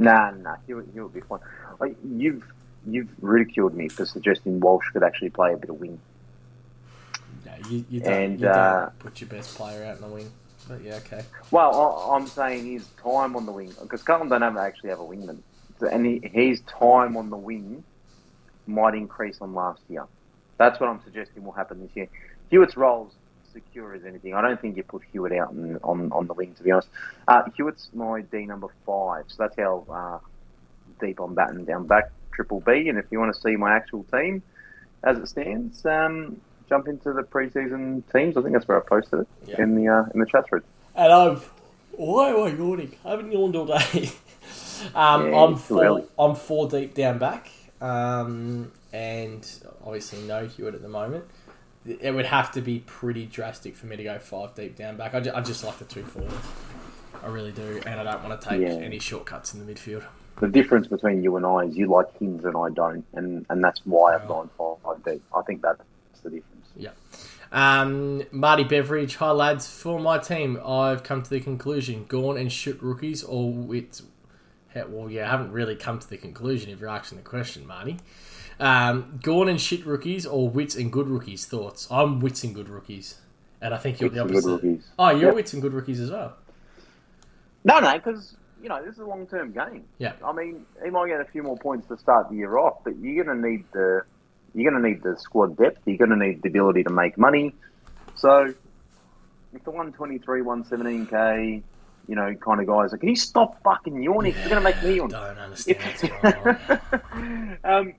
[0.01, 1.41] Nah, nah, he would, he would be fine.
[1.79, 2.43] Like, you've
[2.87, 6.01] you've ridiculed me for suggesting Walsh could actually play a bit of wing.
[7.45, 10.09] No, you, you don't, And, you don't uh, put your best player out in the
[10.09, 10.31] wing.
[10.67, 11.23] But yeah, okay.
[11.51, 15.01] Well, I, I'm saying his time on the wing because Carlton don't have, actually have
[15.01, 15.39] a wingman,
[15.79, 17.85] So- and he, his time on the wing
[18.67, 20.07] might increase on last year.
[20.57, 22.09] That's what I'm suggesting will happen this year.
[22.51, 23.13] Hewitt's role's
[23.53, 24.35] secure as anything.
[24.35, 26.89] I don't think you put Hewitt out on on, on the wing to be honest.
[27.29, 30.19] Uh, Hewitt's my D number five, so that's how uh,
[31.05, 32.89] deep I'm batting down back triple B.
[32.89, 34.43] And if you want to see my actual team
[35.03, 38.37] as it stands, um, jump into the preseason teams.
[38.37, 39.63] I think that's where I posted it Yeah.
[39.63, 40.63] in the uh, in the chat thread.
[40.95, 41.51] And I've
[41.93, 42.95] why am I yawning?
[43.05, 44.11] I haven't yawned all day.
[44.95, 45.85] um, Yeah, I'm four.
[45.85, 46.05] early.
[46.19, 49.47] I'm four deep down back, um, and
[49.85, 51.25] obviously no Hewitt at the moment.
[51.87, 55.15] It would have to be pretty drastic for me to go five deep down back.
[55.15, 56.35] I, ju- I just like the two forwards.
[57.23, 58.69] I really do, and I don't want to take Yeah.
[58.75, 60.05] any shortcuts in the midfield.
[60.41, 63.63] The difference between you and I is you like Hins and I don't, and, and
[63.63, 65.23] that's why I've gone five deep.
[65.35, 65.83] I think that's
[66.23, 66.67] the difference.
[66.77, 66.91] Yeah.
[67.53, 69.67] Um, Marty Beveridge, hi lads.
[69.71, 74.03] For my team, I've come to the conclusion: Gawn and Shoot rookies, or Witts,
[74.75, 74.85] Yeah,
[75.27, 77.99] I haven't really come to the conclusion if you're asking the question, Marty.
[78.61, 81.47] Um, Gawn and shit rookies or Witts and good rookies?
[81.47, 81.89] Thoughts?
[81.91, 83.19] I'm Witts and good rookies,
[83.61, 84.67] and I think you're Witts the and good opposite.
[84.69, 84.89] rookies.
[84.99, 85.35] Oh, you're Yep.
[85.35, 86.37] Witts and good rookies as well.
[87.65, 89.85] No, no, because you know this is a long term game.
[89.99, 90.13] Yeah.
[90.25, 92.97] I mean, he might get a few more points to start the year off, but
[92.99, 94.03] you're going to need the
[94.55, 95.81] you're going to need the squad depth.
[95.87, 97.55] You're going to need the ability to make money.
[98.17, 98.53] So,
[99.55, 101.63] if the 123, 117k,
[102.09, 104.35] you know, kind of guys, like, can you stop fucking yawning?
[104.35, 105.09] You're going to make me yawn.
[105.11, 107.59] Don't understand what's going on.
[107.65, 107.95] um,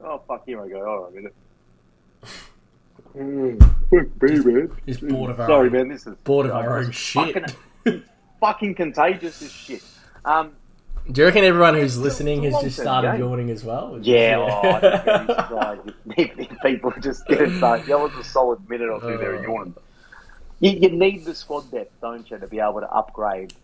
[0.00, 0.44] oh fuck!
[0.46, 0.84] Here I go.
[0.88, 1.34] All right, minute.
[3.02, 4.70] Fuck me, man.
[4.86, 5.88] Just bored of our Sorry, own- man.
[5.88, 7.34] This is bored of oh, our own shit.
[7.84, 8.02] Fucking,
[8.40, 9.82] fucking contagious as shit.
[10.24, 10.52] Um,
[11.10, 13.20] Do you reckon everyone who's listening has just started game.
[13.20, 13.98] yawning as well?
[14.02, 17.86] yeah, oh, I'd be very surprised if, if people just didn't start.
[17.86, 19.38] That was a solid minute or two there Oh.
[19.38, 19.42] Uh.
[19.42, 19.74] yawning.
[20.60, 23.54] You, you need the squad depth, don't you, to be able to upgrade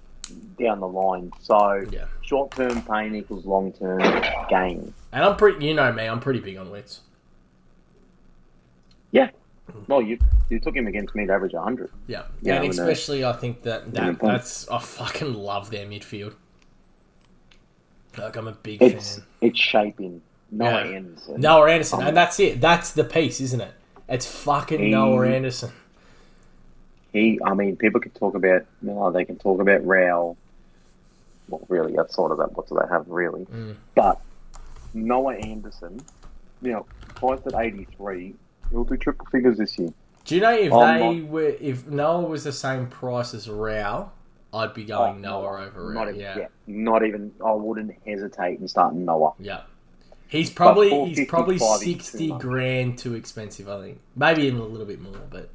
[0.59, 1.33] down the line.
[1.41, 2.07] So Yeah.
[2.23, 4.01] short term pain equals long term
[4.49, 4.95] gain.
[5.15, 7.01] And I'm pretty, you know me, I'm pretty big on wits.
[9.13, 9.31] Yeah.
[9.87, 10.19] Well, you
[10.51, 11.91] you took him against me to average 100.
[12.07, 12.71] Yeah, Yeah, and know.
[12.71, 16.35] especially I think that, that that's I fucking love their midfield.
[18.19, 19.25] Like I'm a big It's fan.
[19.41, 20.21] it's shaping.
[20.51, 20.97] Noah Yeah.
[20.97, 21.41] Anderson.
[21.41, 22.61] Noah Anderson, Um, and that's it.
[22.61, 23.73] That's the piece, isn't it?
[24.09, 25.71] It's fucking He- Noah Anderson.
[27.13, 30.37] He, I mean, people can talk about, you know, they can talk about Rao.
[31.49, 33.45] Well, really, outside of that, what do they have, really?
[33.45, 33.77] Mm.
[33.95, 34.21] But
[34.95, 36.01] Noah Anderson,
[36.63, 38.35] you know, priced at 83,
[38.71, 39.91] he'll do triple figures this year.
[40.25, 43.49] Do you know if I'm they not- were if Noah was the same price as
[43.49, 44.11] Rao,
[44.55, 46.09] I'd be going Oh, Noah over Not Rao.
[46.11, 46.39] even, Yeah.
[46.39, 46.47] yeah.
[46.67, 49.33] not even, I wouldn't hesitate in starting Noah.
[49.39, 49.63] Yeah.
[50.29, 53.69] He's probably he's probably 455 is too sixty grand too expensive.
[53.69, 55.51] I think maybe even a little bit more, but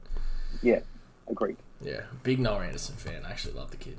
[0.61, 0.79] Yeah,
[1.27, 1.57] agreed.
[1.81, 3.23] yeah, big Noah Anderson fan.
[3.25, 3.97] I actually love the kid.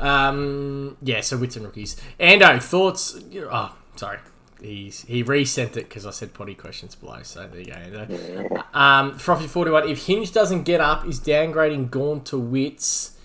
[0.00, 1.20] Um, yeah.
[1.20, 1.96] So Witts and rookies.
[2.18, 3.18] Ando thoughts?
[3.36, 4.18] Oh, sorry.
[4.60, 7.22] He's he resent it because I said potty questions below.
[7.22, 8.62] So there you go.
[8.72, 9.88] Um, Frothy forty one.
[9.88, 13.16] If Hinge doesn't get up, is downgrading Gawn to Witts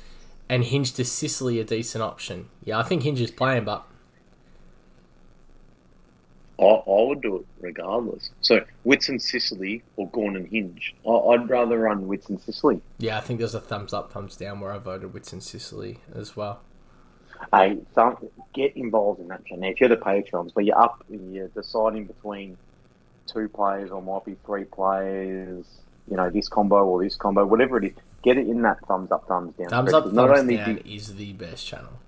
[0.50, 2.50] and Hinge to Sicily a decent option?
[2.64, 3.86] Yeah, I think Hinge is playing, but
[6.60, 8.32] I, I would do it regardless.
[8.42, 10.96] So, Witts and Sicily or Gawn and Hinge.
[11.08, 12.82] I, I'd rather run Witts and Sicily.
[12.98, 16.00] yeah, I think there's a thumbs up, thumbs down where I voted Witts and Sicily
[16.16, 16.62] as well.
[17.54, 18.18] Hey, some,
[18.54, 19.46] get involved in that.
[19.46, 19.64] Channel.
[19.64, 22.58] Now, if you're the Patrons, but you're up and you're deciding between
[23.28, 25.66] two players or might be three players,
[26.10, 29.12] you know, this combo or this combo, whatever it is, get it in that thumbs
[29.12, 29.70] up, thumbs down.
[29.70, 32.00] Thumbs up, Not thumbs only down the, is the best channel.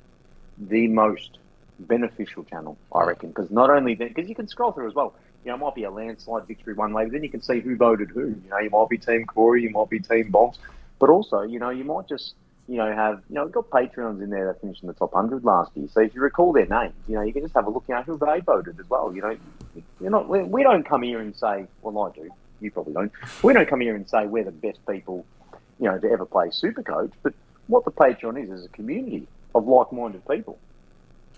[0.58, 1.38] the most
[1.80, 5.16] beneficial channel, I reckon, because not only because you can scroll through as well.
[5.46, 7.62] You know, it might be a landslide victory one way, but then you can see
[7.62, 8.28] who voted who.
[8.28, 10.58] You know, you might be Team Corey, you might be Team Bombs,
[11.00, 12.34] but also, you know, you might just,
[12.70, 15.12] you know, have, you know, we've got Patreons in there that finished in the top
[15.14, 15.88] 100 last year.
[15.92, 17.96] So if you recall their names, you know, you can just have a look, you
[17.96, 19.12] know, who they voted as well.
[19.14, 19.38] You know,
[20.00, 22.30] you're not, we, we don't come here and say, well, I do,
[22.62, 23.12] you probably don't.
[23.42, 25.26] We don't come here and say we're the best people,
[25.80, 27.34] you know, to ever play Supercoach, but
[27.66, 30.60] what the Patreon is, is a community of like minded people.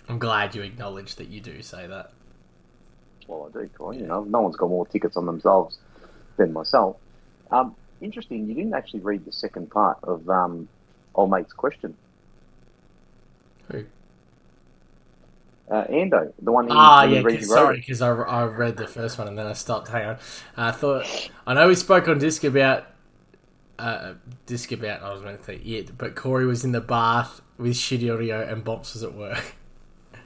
[0.10, 2.12] I'm glad you acknowledge that you do say that.
[3.28, 3.92] Well, I do, Troy.
[3.92, 5.78] You know, no one's got more tickets on themselves
[6.36, 6.98] than myself.
[7.52, 10.68] Um, interesting, you didn't actually read the second part of um,
[11.16, 11.96] old mate's question.
[13.72, 13.86] Who?
[15.70, 17.22] Uh, Ando, the one Ah, yeah.
[17.22, 19.88] 'cause- sorry, because I, I read the first one and then I stopped.
[19.88, 20.18] Hang on.
[20.58, 21.06] I thought
[21.48, 22.88] I know we spoke on disc about
[23.80, 24.14] uh,
[24.46, 25.02] disc about.
[25.02, 28.42] I was meant to say yeah, but Corey was in the bath with shitty audio
[28.46, 29.56] and Bops was at work.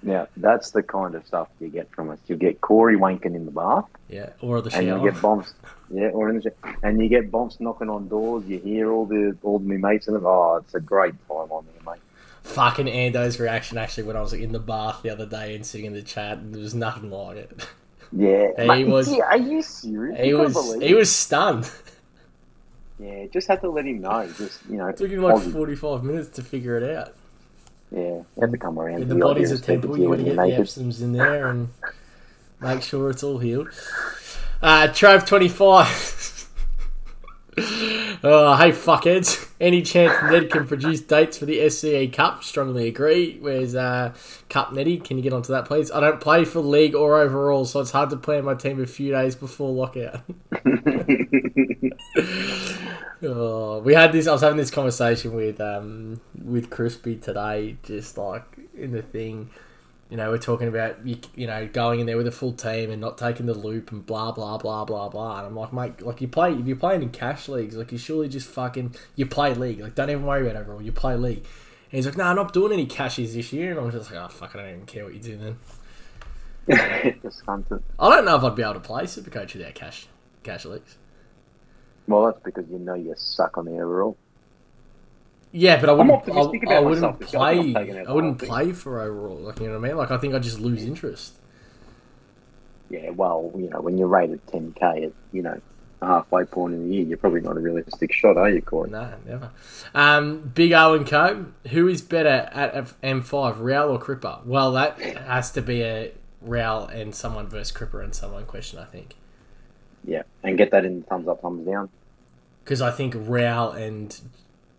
[0.05, 2.19] Now, that's the kind of stuff you get from us.
[2.27, 5.55] You get Corey wanking in the bath, Yeah, or the and you get bombs.
[5.91, 8.45] Yeah, or in the and you get bombs knocking on doors.
[8.45, 10.23] You hear all the all the mates and them.
[10.27, 12.01] Oh, it's a great time on there, mate.
[12.43, 15.87] Fucking Ando's reaction actually when I was in the bath the other day and sitting
[15.87, 17.67] in the chat, and there was nothing like it.
[18.11, 20.19] Yeah, He mate, was- yeah, Are you serious?
[20.21, 21.71] He You was he was stunned.
[22.99, 24.25] Yeah, just had to let him know.
[24.37, 27.15] Just you know, It took him like forty five minutes to figure it out.
[27.91, 29.03] Yeah, you have to come around.
[29.03, 30.41] In the body's a of temple, you got to get the.
[30.41, 31.69] Epsoms in there and
[32.59, 33.69] make sure it's all healed.
[34.61, 35.87] Uh, Trav twenty five.
[37.57, 39.49] oh, hey fuckheads!
[39.61, 42.43] Any chance Ned can produce dates for the SCA Cup?
[42.43, 43.37] Strongly agree.
[43.39, 44.13] Where's uh,
[44.49, 44.97] Cup Netty?
[44.97, 45.91] Can you get onto that, please?
[45.91, 48.85] I don't play for league or overall, so it's hard to plan my team a
[48.85, 50.21] few days before lockout.
[53.23, 54.27] Oh, we had this.
[54.27, 58.43] I was having this conversation with um with Crispy today, just like
[58.75, 59.49] in the thing.
[60.09, 62.91] You know, we're talking about you, you know going in there with a full team
[62.91, 65.39] and not taking the loop and blah blah blah blah blah.
[65.39, 67.97] And I'm like, mate, like you play if you're playing in cash leagues, like you
[67.97, 69.79] surely just fucking you play league.
[69.79, 70.81] Like don't even worry about overall.
[70.81, 71.43] You play league.
[71.89, 74.27] he's like, "No, I'm not doing any cashes this year." And I'm just like, "Oh
[74.27, 75.57] fuck, I don't even care what you do then."
[77.21, 77.81] Just hunt it.
[77.99, 80.07] I don't know if I'd be able to play Supercoach without cash
[80.43, 80.97] cash leagues.
[82.07, 84.17] Well, that's because you know you suck on the overall.
[85.57, 86.29] Yeah, but I wouldn't.
[86.67, 87.33] I, I wouldn't myself this.
[87.33, 88.05] I think I'm play.
[88.05, 89.37] I wouldn't play for overall.
[89.37, 89.97] Like you know what I mean?
[89.97, 91.37] Like I think I just lose interest.
[92.89, 95.59] Yeah, well, you know, when you're rated 10k at, you know,
[96.01, 98.89] a halfway point in the year, you're probably not a realistic shot, are you, Corey?
[98.91, 99.49] No, never.
[99.95, 101.45] Um, Big O and Co.
[101.71, 104.45] Who is better at M5, Real or Cripper?
[104.45, 108.85] Well, that has to be a Real and someone versus Cripper and someone question, I
[108.85, 109.15] think.
[110.03, 111.89] Yeah, and get that in thumbs up, thumbs down.
[112.63, 114.19] Because I think Real and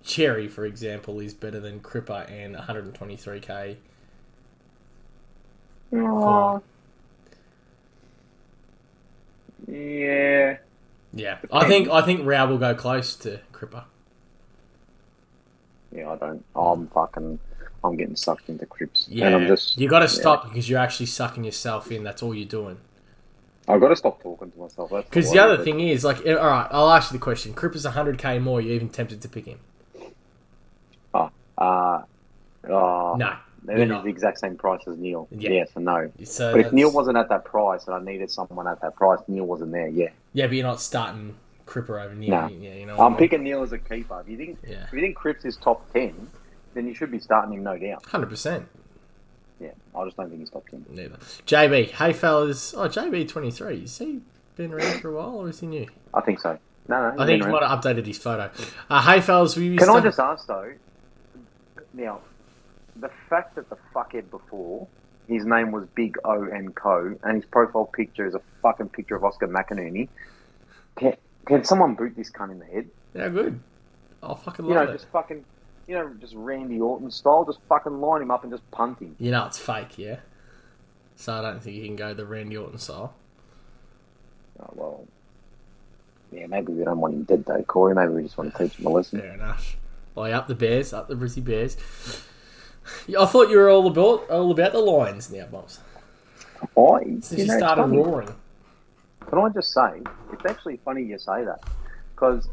[0.06, 3.76] Cherry, for example, is better than Cripper and 123k.
[5.92, 6.62] Oh.
[9.66, 10.58] Yeah.
[11.12, 13.84] Yeah, I think I think Real will go close to Cripper.
[15.90, 16.44] Yeah, I don't.
[16.54, 17.38] I'm fucking.
[17.82, 19.08] I'm getting sucked into Crips.
[19.10, 19.78] Yeah, And I'm just.
[19.78, 22.04] you got to stop because you're actually sucking yourself in.
[22.04, 22.78] That's all you're doing.
[23.68, 24.90] I've got to stop talking to myself.
[24.90, 27.86] Because the the other thing is, like, all right, I'll ask you the question: Cripper's
[27.86, 28.60] 100k more.
[28.60, 29.58] You're even tempted to pick him?
[31.58, 32.02] Uh,
[32.68, 33.36] oh, No.
[33.64, 34.04] Then you're he's not.
[34.04, 35.26] the exact same price as Neale.
[35.32, 35.50] Yeah.
[35.50, 36.10] Yes and no.
[36.22, 39.18] So But if Neale wasn't at that price and I needed someone at that price,
[39.26, 39.88] Neale wasn't there.
[39.88, 41.34] Yeah, yeah, but you're not starting
[41.66, 42.30] Cripper over Neale.
[42.42, 42.46] No.
[42.46, 42.96] Yeah, you know.
[42.96, 43.18] I I'm mean?
[43.18, 44.20] picking Neale as a keeper.
[44.20, 46.28] If you think Yeah, if you think Cripps is top ten,
[46.74, 48.04] then you should be starting him, no doubt.
[48.06, 48.68] hundred percent.
[49.58, 50.84] Yeah, I just don't think he's top ten.
[50.88, 51.16] Neither.
[51.16, 52.72] JB, hey fellas.
[52.72, 53.78] Oh, JB 23.
[53.82, 54.20] Is he
[54.54, 55.88] been around for a while or is he new?
[56.14, 56.56] I think so.
[56.88, 57.20] No, no.
[57.20, 58.48] I think he might have updated his photo.
[58.88, 60.72] Uh, hey fellas, we Can I just ask though?
[61.96, 62.20] Now,
[62.94, 64.86] the fact that the fuckhead before
[65.28, 69.16] his name was Big O and Co, and his profile picture is a fucking picture
[69.16, 70.08] of Oscar McInerney.
[70.96, 71.14] Can,
[71.46, 72.88] can someone boot this cunt in the head?
[73.14, 73.58] Yeah, good.
[74.22, 74.92] I fucking love You know, it.
[74.92, 75.44] just fucking,
[75.88, 79.16] you know, just Randy Orton style, just fucking line him up and just punt him.
[79.18, 80.20] You know it's fake, yeah.
[81.16, 83.14] So I don't think you can go the Randy Orton style.
[84.60, 85.04] Oh, well,
[86.30, 87.94] yeah, maybe we don't want him dead though, Corey.
[87.94, 89.20] Maybe we just want to teach him a lesson.
[89.20, 89.76] Fair enough.
[90.16, 91.76] Well, up the Bears, up the Brizzy Bears.
[93.18, 95.78] I thought you were all about all about the Lions now, boss.
[96.76, 97.96] I, Since you you know, started funny.
[97.98, 98.34] roaring.
[99.28, 100.02] Can I just say,
[100.32, 101.62] it's actually funny you say that
[102.14, 102.48] because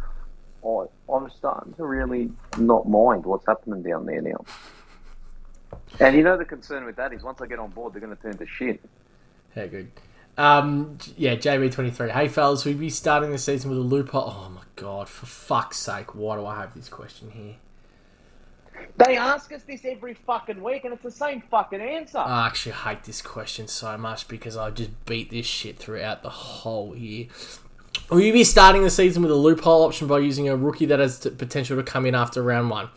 [0.65, 4.43] I, I'm starting to really not mind what's happening down there now.
[5.99, 8.15] And you know the concern with that is once I get on board, they're going
[8.15, 8.81] to turn to shit.
[9.55, 9.89] How good.
[10.37, 12.11] Um, yeah, JB23.
[12.11, 14.33] Hey, fellas, we'd be starting the season with a loophole.
[14.35, 15.07] Oh, my God.
[15.07, 17.55] For fuck's sake, why do I have this question here?
[18.97, 22.17] They ask us this every fucking week, and it's the same fucking answer.
[22.17, 26.29] I actually hate this question so much because I just beat this shit throughout the
[26.29, 27.27] whole year.
[28.09, 30.99] Will you be starting the season with a loophole option by using a rookie that
[30.99, 32.89] has t- potential to come in after round one?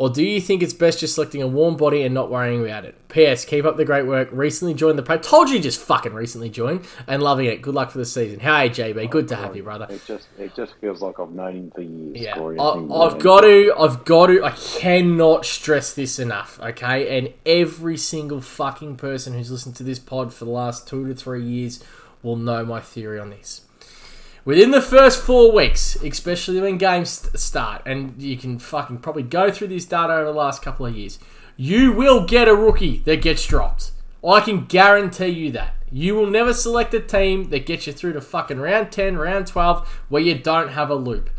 [0.00, 2.86] Or do you think it's best just selecting a warm body and not worrying about
[2.86, 2.94] it?
[3.10, 3.44] P.S.
[3.44, 4.30] Keep up the great work.
[4.32, 5.18] Recently joined the pro.
[5.18, 7.60] Told you you just fucking recently joined and loving it.
[7.60, 8.40] Good luck for the season.
[8.40, 9.04] Hey, JB.
[9.04, 9.86] Oh, good to have you, brother.
[9.90, 12.16] It just it just feels like I've known him for years.
[12.16, 12.38] Yeah.
[12.38, 17.18] I, I've got to, I've got to, I cannot stress this enough, okay?
[17.18, 21.14] And every single fucking person who's listened to this pod for the last two to
[21.14, 21.84] three years
[22.22, 23.66] will know my theory on this.
[24.44, 29.50] Within the first four weeks, especially when games start, and you can fucking probably go
[29.50, 31.18] through this data over the last couple of years,
[31.56, 33.92] you will get a rookie that gets dropped.
[34.26, 35.74] I can guarantee you that.
[35.92, 39.46] You will never select a team that gets you through to fucking round 10, round
[39.46, 41.30] 12, where you don't have a loop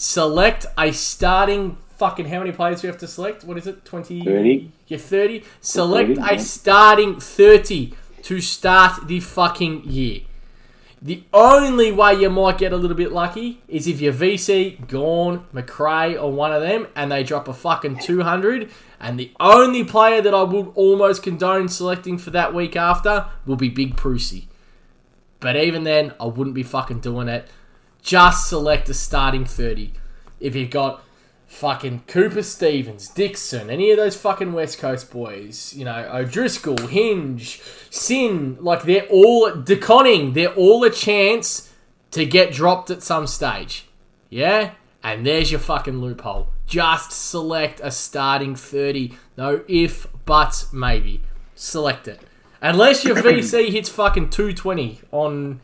[0.00, 3.44] select a starting fucking how many players do you have to select?
[3.44, 3.84] What is it?
[3.84, 4.72] 20 30.
[4.88, 5.44] You're 30.
[5.60, 10.22] Select 30, a starting 30 to start the fucking year.
[11.02, 15.46] The only way you might get a little bit lucky is if your VC, Gawn,
[15.50, 18.70] Macrae, or one of them, and they drop a fucking 200.
[19.00, 23.56] And the only player that I would almost condone selecting for that week after will
[23.56, 24.44] be Big Prusy.
[25.40, 27.48] But even then, I wouldn't be fucking doing it.
[28.02, 29.94] Just select a starting 30.
[30.38, 31.02] If you've got
[31.50, 37.60] fucking Cooper Stevens, Dixon, any of those fucking West Coast boys, you know, O'Driscoll, Hinge,
[37.90, 41.70] Sin, like they're all, De Koning, they're all a chance
[42.12, 43.86] to get dropped at some stage.
[44.30, 44.72] Yeah?
[45.02, 46.48] And there's your fucking loophole.
[46.66, 49.16] Just select a starting 30.
[49.36, 51.20] No if, buts, maybe.
[51.56, 52.20] Select it.
[52.62, 55.60] Unless your VC hits fucking 220 on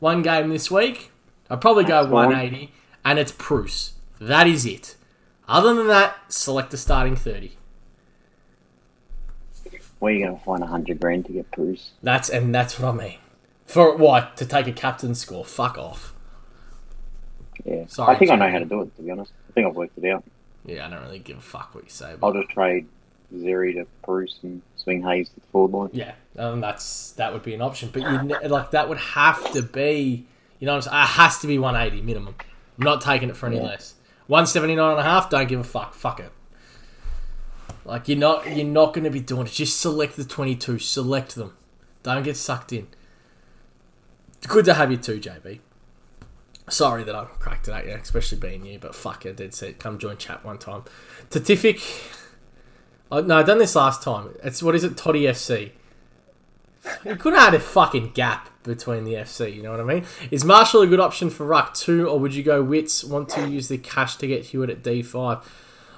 [0.00, 1.12] one game this week,
[1.48, 2.28] I'd probably go That's fine.
[2.30, 2.72] 180,
[3.04, 3.92] and it's Bruce.
[4.20, 4.96] That is it.
[5.50, 7.56] Other than that, select a starting 30.
[9.98, 11.90] Where are you going to find a hundred grand to get Bruce?
[12.02, 13.18] That's and that's what I mean.
[13.66, 14.36] For what?
[14.38, 15.44] To take a captain score?
[15.44, 16.14] Fuck off.
[17.64, 18.96] Yeah, Sorry, I think I know how to do it.
[18.96, 20.24] To be honest, I think I've worked it out.
[20.64, 22.14] Yeah, I don't really give a fuck what you say.
[22.22, 22.86] I'll just trade
[23.34, 25.90] Zeri to Bruce and swing Hayes to the forward line.
[25.92, 27.90] yeah, um, that's that would be an option.
[27.92, 30.24] But you like that would have to be,
[30.60, 31.02] you know, what I'm saying?
[31.02, 32.36] it has to be 180 minimum.
[32.78, 33.64] I'm not taking it for any Yeah.
[33.64, 33.94] less.
[34.30, 35.28] 179 and a half.
[35.28, 35.92] Don't give a fuck.
[35.92, 36.30] Fuck it.
[37.84, 39.52] Like you're not you're not going to be doing it.
[39.52, 40.78] Just select the 22.
[40.78, 41.56] Select them.
[42.04, 42.86] Don't get sucked in.
[44.46, 45.58] Good to have you too, JB.
[46.68, 49.72] Sorry that I cracked it at you, especially being you, but fuck it, did say
[49.72, 50.84] come join chat one time.
[51.28, 51.80] Tatific.
[53.10, 54.36] Oh, no, I done this last time.
[54.44, 55.72] It's what is it, Toddy FC?
[57.04, 60.04] You could have had a fucking gap between the FC, you know what I mean?
[60.30, 63.48] Is Marshall a good option for Ruck 2, or would you go Witts, want to
[63.48, 65.42] use the cash to get Hewitt at D5?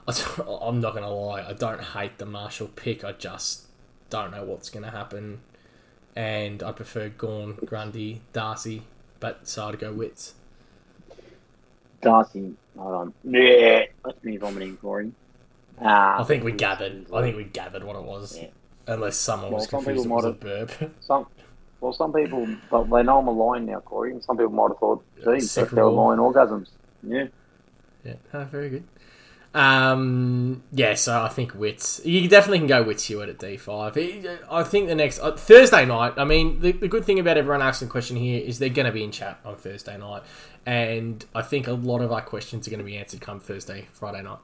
[0.08, 3.66] I- I'm not going to lie, I don't hate the Marshall pick, I just
[4.10, 5.40] don't know what's going to happen.
[6.14, 8.82] And I prefer Gawn, Grundy, Darcy,
[9.20, 10.34] but so I'd go Witts.
[12.00, 13.14] Darcy, hold on.
[13.24, 15.14] Yeah, that's me vomiting for him.
[15.80, 17.06] Uh, I think we gathered.
[17.12, 18.36] I think we gathered what it was.
[18.38, 18.48] Yeah.
[18.86, 20.94] Unless someone Well, was some confused it people was a burp.
[21.00, 21.26] Some,
[21.80, 24.68] well, some people, but they know I'm a lion now, Corey, and some people might
[24.68, 26.68] have thought, Yeah, geez, that's their lion orgasms.
[27.02, 27.26] Yeah.
[28.04, 28.84] Yeah, oh, very good.
[29.54, 32.00] Um, yeah, so I think Witts.
[32.04, 34.40] You definitely can go Witts Hewitt at D5.
[34.50, 36.14] I think the next uh, Thursday night.
[36.16, 38.86] I mean, the, the good thing about everyone asking the question here is they're going
[38.86, 40.22] to be in chat on Thursday night,
[40.64, 43.88] and I think a lot of our questions are going to be answered come Thursday,
[43.92, 44.38] Friday night.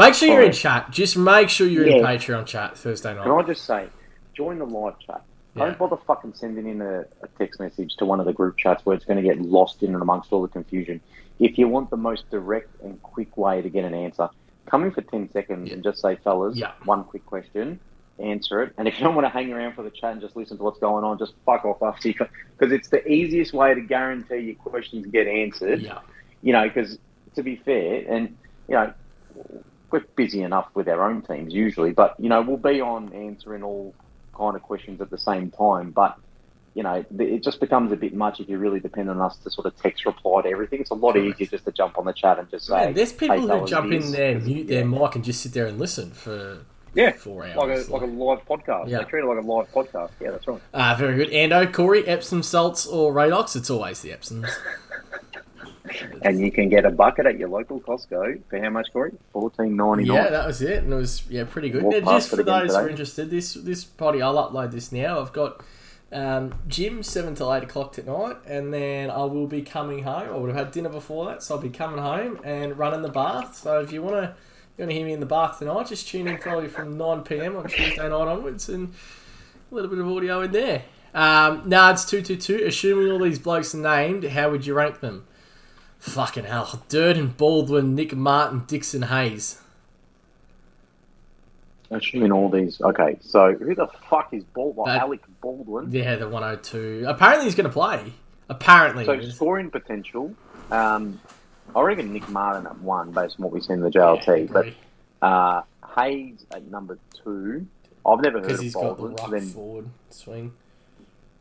[0.00, 0.90] Make sure you're in chat.
[0.90, 3.24] Just make sure you're in Patreon chat Thursday night.
[3.24, 3.88] Can I just say,
[4.34, 5.22] join the live chat.
[5.54, 5.66] Yeah.
[5.66, 8.86] Don't bother fucking sending in a, a text message to one of the group chats
[8.86, 11.00] where it's going to get lost in and amongst all the confusion.
[11.38, 14.28] If you want the most direct and quick way to get an answer,
[14.66, 15.74] come in for 10 seconds Yeah.
[15.74, 16.72] and just say, fellas, Yeah.
[16.84, 17.80] one quick question,
[18.20, 18.72] answer it.
[18.78, 20.62] And if you don't want to hang around for the chat and just listen to
[20.62, 22.14] what's going on, just fuck off after you.
[22.58, 25.98] Because it's the easiest way to guarantee your questions get answered Yeah,
[26.42, 26.98] you know, because
[27.34, 28.36] to be fair, and
[28.68, 28.92] you know,
[29.92, 33.62] we're busy enough with our own teams usually, but you know, we'll be on answering
[33.62, 33.94] all
[34.36, 35.90] kind of questions at the same time.
[35.90, 36.16] But
[36.74, 39.50] you know, it just becomes a bit much if you really depend on us to
[39.50, 40.80] sort of text reply to everything.
[40.80, 41.40] It's a lot Correct.
[41.40, 43.66] easier just to jump on the chat and just say, Man, there's people hey, who
[43.66, 46.58] jump in there, mute their mic, and just sit there and listen for
[46.94, 47.56] Yeah, four hours.
[47.56, 48.88] like a like a live podcast.
[48.88, 48.98] Yeah.
[48.98, 50.10] They treat it like a live podcast.
[50.20, 50.60] Yeah, that's right.
[50.72, 51.30] Ah, very good.
[51.30, 53.56] Ando, Corey, Epsom salts or Radox?
[53.56, 54.48] It's always the Epsoms.
[56.22, 59.12] And you can get a bucket at your local Costco for how much, Corey?
[59.32, 60.16] Fourteen ninety nine.
[60.16, 61.84] Yeah, that was it, and it was yeah pretty good.
[61.84, 65.20] Now, just for those who are interested, this this party I'll upload this now.
[65.20, 65.62] I've got
[66.12, 70.28] um, gym seven till eight o'clock tonight, and then I will be coming home.
[70.28, 73.08] I would have had dinner before that, so I'll be coming home and running the
[73.08, 73.56] bath.
[73.56, 74.34] So if you want to.
[74.78, 75.88] You want to hear me in the bath tonight?
[75.88, 78.94] Just tune in probably from 9 pm on Tuesday night onwards and
[79.70, 80.84] a little bit of audio in there.
[81.12, 85.26] Um, Nards222, assuming all these blokes are named, how would you rank them?
[86.00, 86.82] Fucking hell.
[86.88, 89.60] Durden, Baldwin, Nick Martin, Dixon Hayes.
[91.90, 92.80] Assuming all these.
[92.80, 94.86] Okay, so who the fuck is Baldwin?
[94.86, 95.88] That- Alec Baldwin.
[95.90, 97.04] Yeah, the 102.
[97.06, 98.12] Apparently he's going to play.
[98.48, 99.04] Apparently.
[99.04, 100.32] So scoring potential.
[100.70, 101.20] Um,
[101.74, 104.44] I reckon Nick Martin at one, based on what we've seen in the JLT.
[104.44, 104.76] agree.
[105.20, 105.62] but uh,
[105.96, 107.66] Hayes at number two.
[108.06, 109.14] I've never heard Because of he's got the Baldwin.
[109.16, 110.52] rock Then forward swing.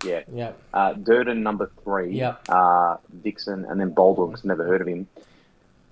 [0.04, 0.52] Yeah, Yeah.
[0.74, 2.14] uh, Durden number three.
[2.16, 2.46] Yep.
[2.50, 4.32] Uh, Dixon and then Baldwin.
[4.32, 5.08] 'cause never heard of him.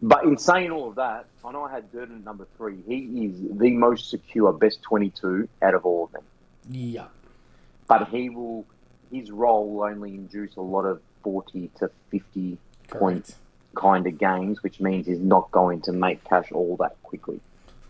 [0.01, 2.77] But in saying all of that, I know I had Durden number three.
[2.87, 6.23] He is the most secure, best twenty-two out of all of them.
[6.69, 7.05] Yeah.
[7.87, 8.65] But he will.
[9.11, 12.57] His role will only induce a lot of forty to fifty
[12.89, 13.35] point
[13.75, 17.39] kind of games, which means he's not going to make cash all that quickly.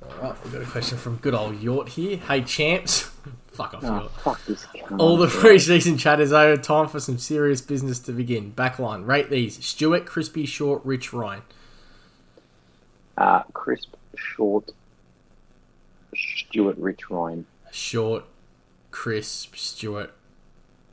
[0.04, 2.18] Alright, we've got a question from good old Yort here.
[2.18, 3.10] Hey, champs.
[3.58, 5.00] Fuck off, Oh, fuck this cunt.
[5.00, 6.62] All the pre-season chat is over.
[6.62, 8.54] Time for some serious business to begin.
[8.54, 9.08] Backline.
[9.08, 9.66] Rate these.
[9.66, 11.42] Stewart, Crispy, Short, Rich, Ryan.
[13.18, 14.72] Uh, crisp, short,
[16.16, 17.48] Stuart, Rich, Ryan.
[17.72, 18.26] Short,
[18.92, 20.14] Crisp, Stewart,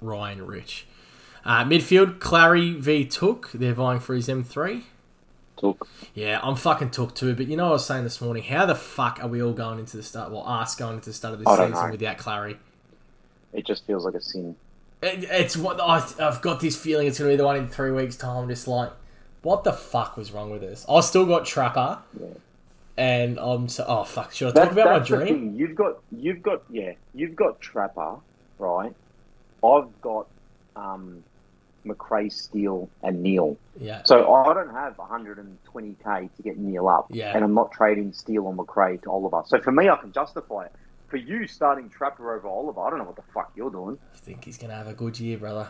[0.00, 0.86] Ryan, Rich.
[1.44, 3.50] Uh, midfield, Clary v Took.
[3.52, 4.84] They're vying for his M3.
[5.56, 5.86] Took.
[6.14, 7.34] Yeah, I'm fucking Took too.
[7.34, 8.42] But you know what I was saying this morning?
[8.42, 10.30] How the fuck are we all going into the start?
[10.30, 11.90] Well, us going into the start of this season know.
[11.90, 12.58] without Clary?
[13.52, 14.56] It just feels like a sin.
[15.02, 17.68] It, it's what I, I've got this feeling it's going to be the one in
[17.68, 18.48] three weeks' time.
[18.48, 18.90] Just like,
[19.42, 20.84] what the fuck was wrong with us?
[20.88, 22.26] I still got Trapper, Yeah.
[22.96, 23.84] and I'm so.
[23.86, 24.32] Oh fuck!
[24.32, 25.54] Should I That- talk about my dream?
[25.54, 28.16] You've got, you've got, yeah, you've got Trapper,
[28.58, 28.92] right?
[29.62, 30.26] I've got
[30.74, 31.22] um,
[31.84, 33.56] Macrae, Steele, and Neale.
[33.78, 37.32] Yeah, So I don't have 120k to get Neale up, Yeah.
[37.34, 39.42] and I'm not trading Steele or Macrae to Oliver.
[39.46, 40.72] So for me, I can justify it.
[41.08, 43.98] For you starting Trapper over Oliver, I don't know what the fuck you're doing.
[44.14, 45.68] I think he's going to have a good year, brother.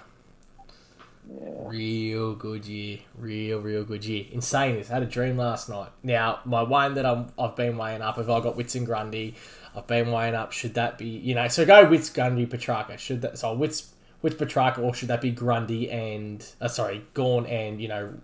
[1.28, 1.48] Yeah.
[1.66, 2.98] Real good year.
[3.16, 4.26] Real, real good year.
[4.30, 4.90] Insane this.
[4.90, 5.90] I had a dream last night.
[6.02, 9.34] Now, my one that I'm, I've been weighing up, if I got Witts and Grundy,
[9.74, 12.98] I've been weighing up, should that be, you know, so go Witts, Grundy, Petracca.
[12.98, 13.93] Should that, so Witts,
[14.24, 18.14] Witts, Petracca, or should that be Grundy and, uh, sorry, Gawn and, you know,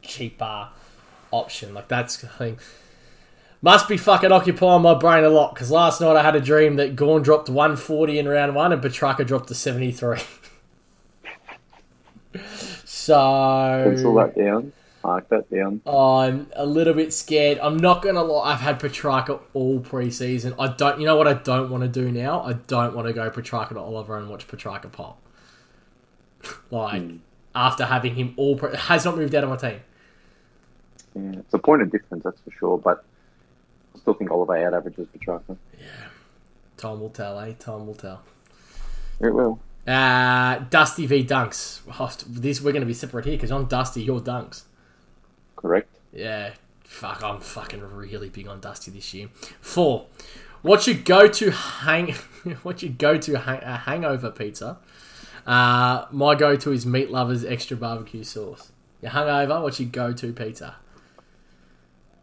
[0.00, 0.70] cheaper
[1.30, 1.74] option?
[1.74, 2.58] Like, that's the thing.
[3.60, 6.76] Must be fucking occupying my brain a lot because last night I had a dream
[6.76, 10.20] that Gawn dropped 140 in round one and Petracca dropped to 73.
[12.86, 13.82] so.
[13.84, 14.72] Pencil that down.
[15.04, 15.82] Mark that down.
[15.86, 17.58] I'm a little bit scared.
[17.58, 18.52] I'm not gonna lie.
[18.52, 20.54] I've had Petracca all preseason.
[20.58, 20.98] I don't.
[20.98, 22.42] You know what I don't want to do now?
[22.42, 25.21] I don't want to go Petracca to Oliver and watch Petracca pop.
[26.70, 27.16] Like Hmm.
[27.54, 29.80] after having him all pre- has not moved out of my team.
[31.14, 32.78] Yeah, it's a point of difference, that's for sure.
[32.78, 33.04] But
[33.94, 35.56] I still think Oliver out averages Petracca.
[35.78, 35.86] Yeah,
[36.76, 37.52] time will tell, eh?
[37.58, 38.22] Time will tell.
[39.20, 39.60] It will.
[39.86, 41.80] Uh, Dusty v Dunks.
[41.98, 44.02] Oh, this we're gonna be separate here because I'm Dusty.
[44.02, 44.62] You're Dunks.
[45.56, 45.88] Correct.
[46.12, 49.28] Yeah, fuck, I'm fucking really big on Dusty this year.
[49.60, 50.06] Four,
[50.62, 52.12] what's your go-to hang?
[52.62, 54.78] what's your go-to hang- uh, hangover pizza?
[55.46, 58.70] Uh, my go-to is Meat Lovers extra barbecue sauce.
[59.00, 60.76] Your hungover, what's your go-to pizza?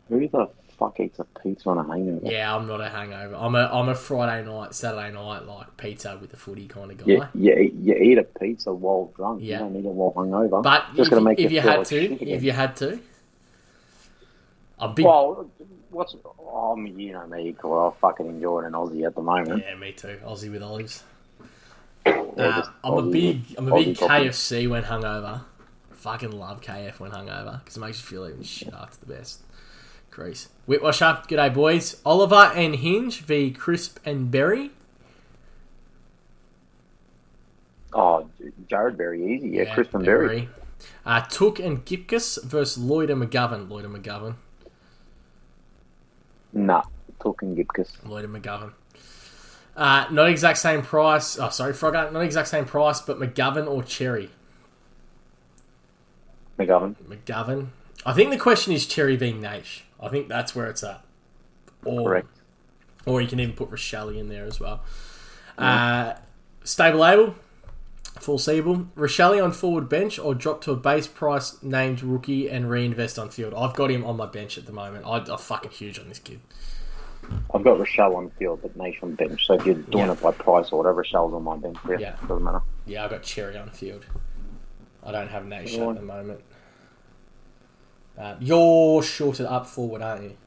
[0.08, 2.26] Who the fuck eats a pizza on a hangover?
[2.26, 3.36] Yeah, I'm not a hangover.
[3.36, 6.98] I'm a I'm a Friday night, Saturday night like pizza with the footy kind of
[6.98, 7.06] guy.
[7.06, 9.42] You, you, eat- you eat a pizza while drunk.
[9.44, 9.58] Yeah.
[9.58, 10.64] You don't eat it while hungover.
[10.64, 13.00] But Just if, gonna make if you you had like to, if you had to,
[14.80, 15.06] I'm big.
[15.06, 15.50] Well,
[15.92, 17.90] what's oh, mean, you know me, Cora.
[17.90, 19.64] I fucking enjoy an Aussie at the moment.
[19.68, 20.20] Yeah, me too.
[20.26, 21.04] Aussie with olives.
[22.38, 23.98] Yeah, I'm a big, I'm a Aussie big.
[23.98, 25.42] KFC when hungover.
[25.92, 29.42] Fucking love KF when hungover because it makes you feel even shit after the best.
[30.12, 30.50] Crease.
[30.68, 31.28] up.
[31.28, 32.02] g'day boys.
[32.06, 34.72] Oliver and Hinge v Crisp and Berry.
[37.94, 38.28] Oh,
[38.68, 39.50] Jarrod Berry, easy.
[39.50, 40.50] Yeah, Crisp and Berry.
[41.06, 43.70] Uh, Took and Gibcus versus Lloyd and McGovern.
[43.70, 44.36] Lloyd and McGovern.
[46.54, 46.84] Nah,
[47.20, 47.92] talking Gibcus.
[48.06, 48.74] Lloyd and McGovern.
[49.80, 51.40] Uh, not exact same price.
[51.40, 52.12] Oh, sorry, Frogger.
[52.12, 54.30] Not exact same price, but McGovern or Cherry.
[56.60, 56.96] McGovern.
[57.08, 57.68] McGovern.
[58.06, 59.84] I think the question is Cherry being Naish.
[59.98, 61.02] I think that's where it's at.
[61.86, 62.28] Or, Correct.
[63.06, 64.82] Or you can even put Rachele in there as well.
[65.58, 66.16] Uh,
[66.66, 67.36] stable able,
[68.20, 68.90] full Siebel.
[68.98, 73.30] Rachele on forward bench or drop to a base price named rookie and reinvest on
[73.30, 73.54] field.
[73.54, 75.06] I've got him on my bench at the moment.
[75.06, 76.42] I, I'm fucking huge on this kid.
[77.54, 79.46] I've got Rachele on field, but Nation on bench.
[79.46, 80.12] So if you're doing Yeah.
[80.14, 81.78] it by price or whatever, Rachele's on my bench.
[81.90, 82.16] Yeah, Yeah.
[82.28, 82.62] doesn't matter.
[82.86, 84.06] Yeah, I've got Cherry on field.
[85.04, 85.56] I don't have Go
[85.92, 86.42] at the moment.
[88.18, 90.38] Uh, you're shorted up forward, aren't you?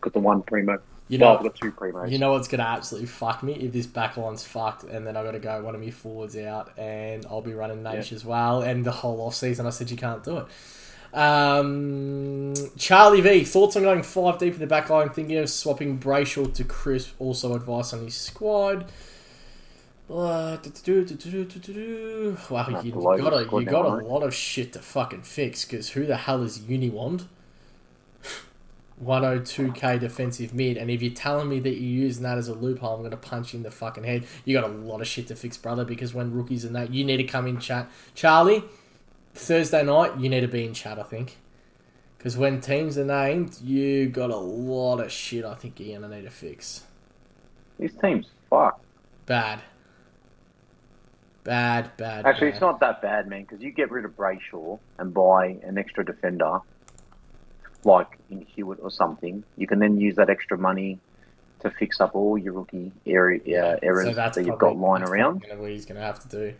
[0.00, 0.80] Got the one primo.
[1.08, 2.10] You well, know, I've got two primos.
[2.10, 5.32] You know what's gonna absolutely fuck me if this backline's fucked, and then I've got
[5.32, 8.62] to go one of my forwards out, and I'll be running Nash as well.
[8.62, 10.46] And the whole off season, I said you can't do it.
[11.14, 16.52] Um, Charlie V thoughts on going five deep in the backline, thinking of swapping Brayshaw
[16.54, 17.14] to Crisp.
[17.20, 18.86] Also, advice on his squad.
[20.10, 20.58] Uh.
[22.50, 25.22] Wow, you, the you loaded got a you got a lot of shit to fucking
[25.22, 25.64] fix.
[25.64, 27.26] Because who the hell is Uniwand?
[29.04, 32.94] 102k defensive mid, and if you're telling me that you're using that as a loophole,
[32.94, 34.24] I'm going to punch you in the fucking head.
[34.44, 37.04] You got a lot of shit to fix, brother, because when rookies and that, you
[37.04, 37.90] need to come in chat.
[38.14, 38.62] Charlie,
[39.34, 41.38] Thursday night, you need to be in chat, I think.
[42.16, 46.10] Because when teams are named, you got a lot of shit I think you're going
[46.10, 46.84] to need to fix.
[47.78, 48.82] These team's fucked.
[49.26, 49.60] Bad.
[51.42, 52.54] Bad, bad, Actually, bad.
[52.54, 56.02] it's not that bad, man, because you get rid of Brayshaw and buy an extra
[56.02, 56.60] defender,
[57.84, 59.44] like in Hewitt or something.
[59.58, 60.98] You can then use that extra money
[61.60, 63.40] to fix up all your rookie area
[63.74, 65.44] uh, errors so that you've got lying that's around.
[65.56, 66.54] what he's going to have to do.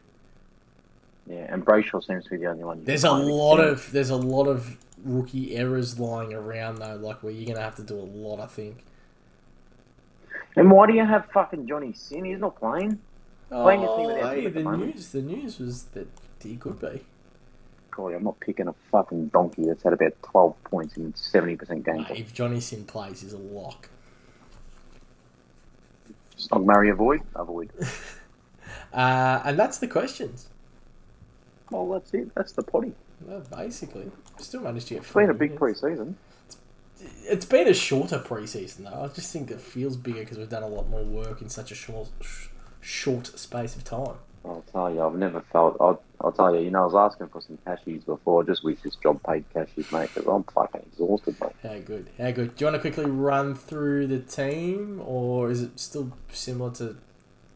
[1.27, 2.85] Yeah, and Brayshaw seems to be the only one.
[2.85, 3.71] There's a lot extend.
[3.73, 7.77] of there's a lot of rookie errors lying around though, like where you're gonna have
[7.77, 8.41] to do a lot.
[8.41, 8.85] I think.
[10.57, 12.25] And why do you have fucking Johnny Sin?
[12.25, 12.99] He's not playing.
[13.51, 16.09] Playing Oh, hey, the the news the news was that
[16.43, 17.05] he could be.
[17.91, 22.07] God, I'm not picking a fucking donkey that's had about 12 points in 70% games.
[22.11, 23.89] If Johnny Sin plays, he's a lock.
[26.37, 27.21] Stock Murray avoid?
[27.35, 27.71] Avoid.
[28.93, 30.49] Uh, and that's the questions.
[31.75, 32.33] Well, that's it.
[32.37, 32.93] That's the potty.
[33.21, 35.03] Well, basically, still managed to get.
[35.03, 36.17] It's been a big pre-season.
[37.25, 39.03] It's been a shorter preseason though.
[39.03, 41.73] I just think it feels bigger because we've done a lot more work in such
[41.73, 42.47] a short, sh-
[42.81, 44.17] short space of time.
[44.45, 45.77] I'll tell you, I've never felt.
[45.81, 48.43] I'll, I'll tell you, you know, I was asking for some cashies before.
[48.43, 51.53] I just wish this job paid cashies, mate, because I'm fucking exhausted, mate.
[51.63, 52.09] How good?
[52.19, 52.55] How good?
[52.55, 56.97] Do you want to quickly run through the team, or is it still similar to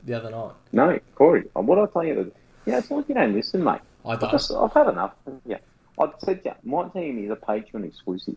[0.05, 0.53] the other night?
[0.73, 2.33] No, Corey, what I tell you,
[2.67, 3.81] Yeah, it's like you don't listen, mate.
[4.05, 4.31] I I've, don't.
[4.31, 5.15] just, I've had enough.
[5.47, 5.59] Yeah.
[6.01, 8.37] I said, yeah, my team is a Patreon exclusive.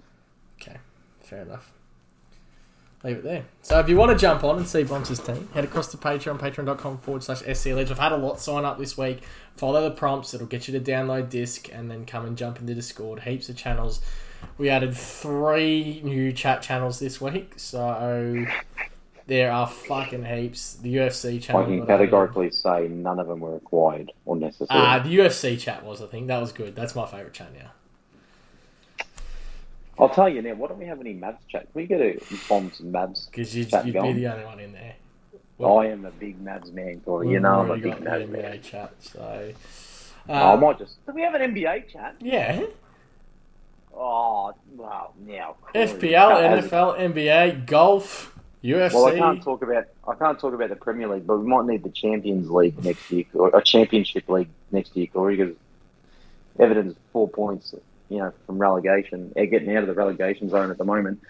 [0.59, 0.77] Okay,
[1.21, 1.71] fair enough.
[3.03, 3.45] Leave it there.
[3.63, 6.39] So if you want to jump on and see Bombs' team, head across to Patreon,
[6.39, 7.89] patreon.com forward slash SC Ledge.
[7.89, 9.23] I've had a lot sign up this week.
[9.55, 12.75] Follow the prompts, it'll get you to download disc and then come and jump into
[12.75, 13.21] Discord.
[13.21, 14.01] Heaps of channels.
[14.57, 18.45] We added three new chat channels this week, so
[19.31, 20.73] there are fucking heaps.
[20.73, 21.61] The UFC channel.
[21.61, 24.67] I can categorically say none of them were required or necessary.
[24.71, 26.27] Ah, the UFC chat was, I think.
[26.27, 26.75] That was good.
[26.75, 27.71] That's my favourite chat now.
[29.97, 31.61] I'll tell you now, why don't we have any Mavs chat?
[31.61, 32.19] Can we get a
[32.49, 33.29] bombs and Mavs?
[33.31, 34.95] Because you'd, Chat you'd be the only one in there.
[35.57, 37.29] Well- I am a big Mavs man, Corey.
[37.29, 38.41] You know I'm a big Mavs man.
[38.41, 39.53] NBA chat, so.
[40.27, 41.05] I Um, might just.
[41.05, 42.15] Do we have an NBA chat?
[42.19, 42.65] yeah.
[43.95, 45.55] Oh, well, now.
[45.75, 48.30] FPL, NFL, NBA, golf,
[48.63, 48.93] UFC.
[48.93, 51.65] Well, I can't talk about I can't talk about the Premier League, but we might
[51.65, 55.55] need the Champions League next year, or a Championship League next year, Corey, because
[56.59, 57.73] Everton's four points,
[58.09, 59.31] you know, from relegation.
[59.35, 61.21] They're getting out of the relegation zone at the moment.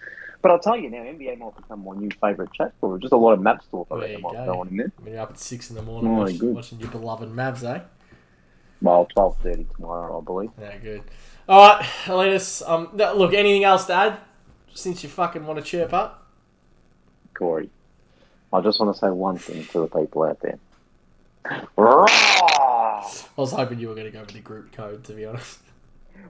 [0.42, 3.16] But I'll tell you now, NBA might become my new favourite chat for just a
[3.16, 3.86] lot of Mavs talk.
[3.92, 4.60] I reckon you might go.
[4.60, 4.92] on in there.
[5.00, 6.54] When you're up at 6 in the morning Oh, watch- good.
[6.54, 7.80] watching your beloved Mavs, eh?
[8.82, 10.50] Well, twelve thirty tomorrow, I believe.
[10.60, 11.02] Yeah, good.
[11.48, 14.18] Alright, Elias, um, look, anything else to add?
[14.74, 16.21] Since you fucking want to chirp up?
[17.42, 17.70] Corey,
[18.52, 20.58] I just want to say one thing to the people out there.
[21.76, 22.06] Roar!
[22.08, 23.02] I
[23.36, 25.58] was hoping you were going to go with the group code, to be honest.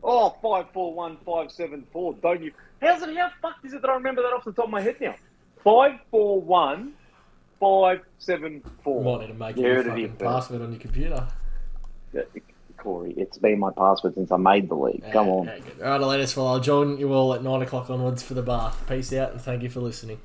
[0.03, 2.15] Oh, five four one five seven four.
[2.15, 2.53] Don't you?
[2.81, 3.15] How's it?
[3.15, 5.15] How fucked is it that I remember that off the top of my head now?
[5.63, 6.95] Five four one
[7.61, 9.03] five seven four.
[9.03, 10.21] You might need to make You it a heard it fucking here first.
[10.23, 11.29] password on your computer.
[12.15, 12.23] Yeah,
[12.79, 15.05] Corey, it's been my password since I made the league.
[15.13, 15.45] Come on.
[15.47, 15.83] yeah, good.
[15.83, 18.83] Alright, Elias, well, I'll join you all at 9 o'clock onwards for the bath.
[18.89, 20.19] Peace out and thank you for listening.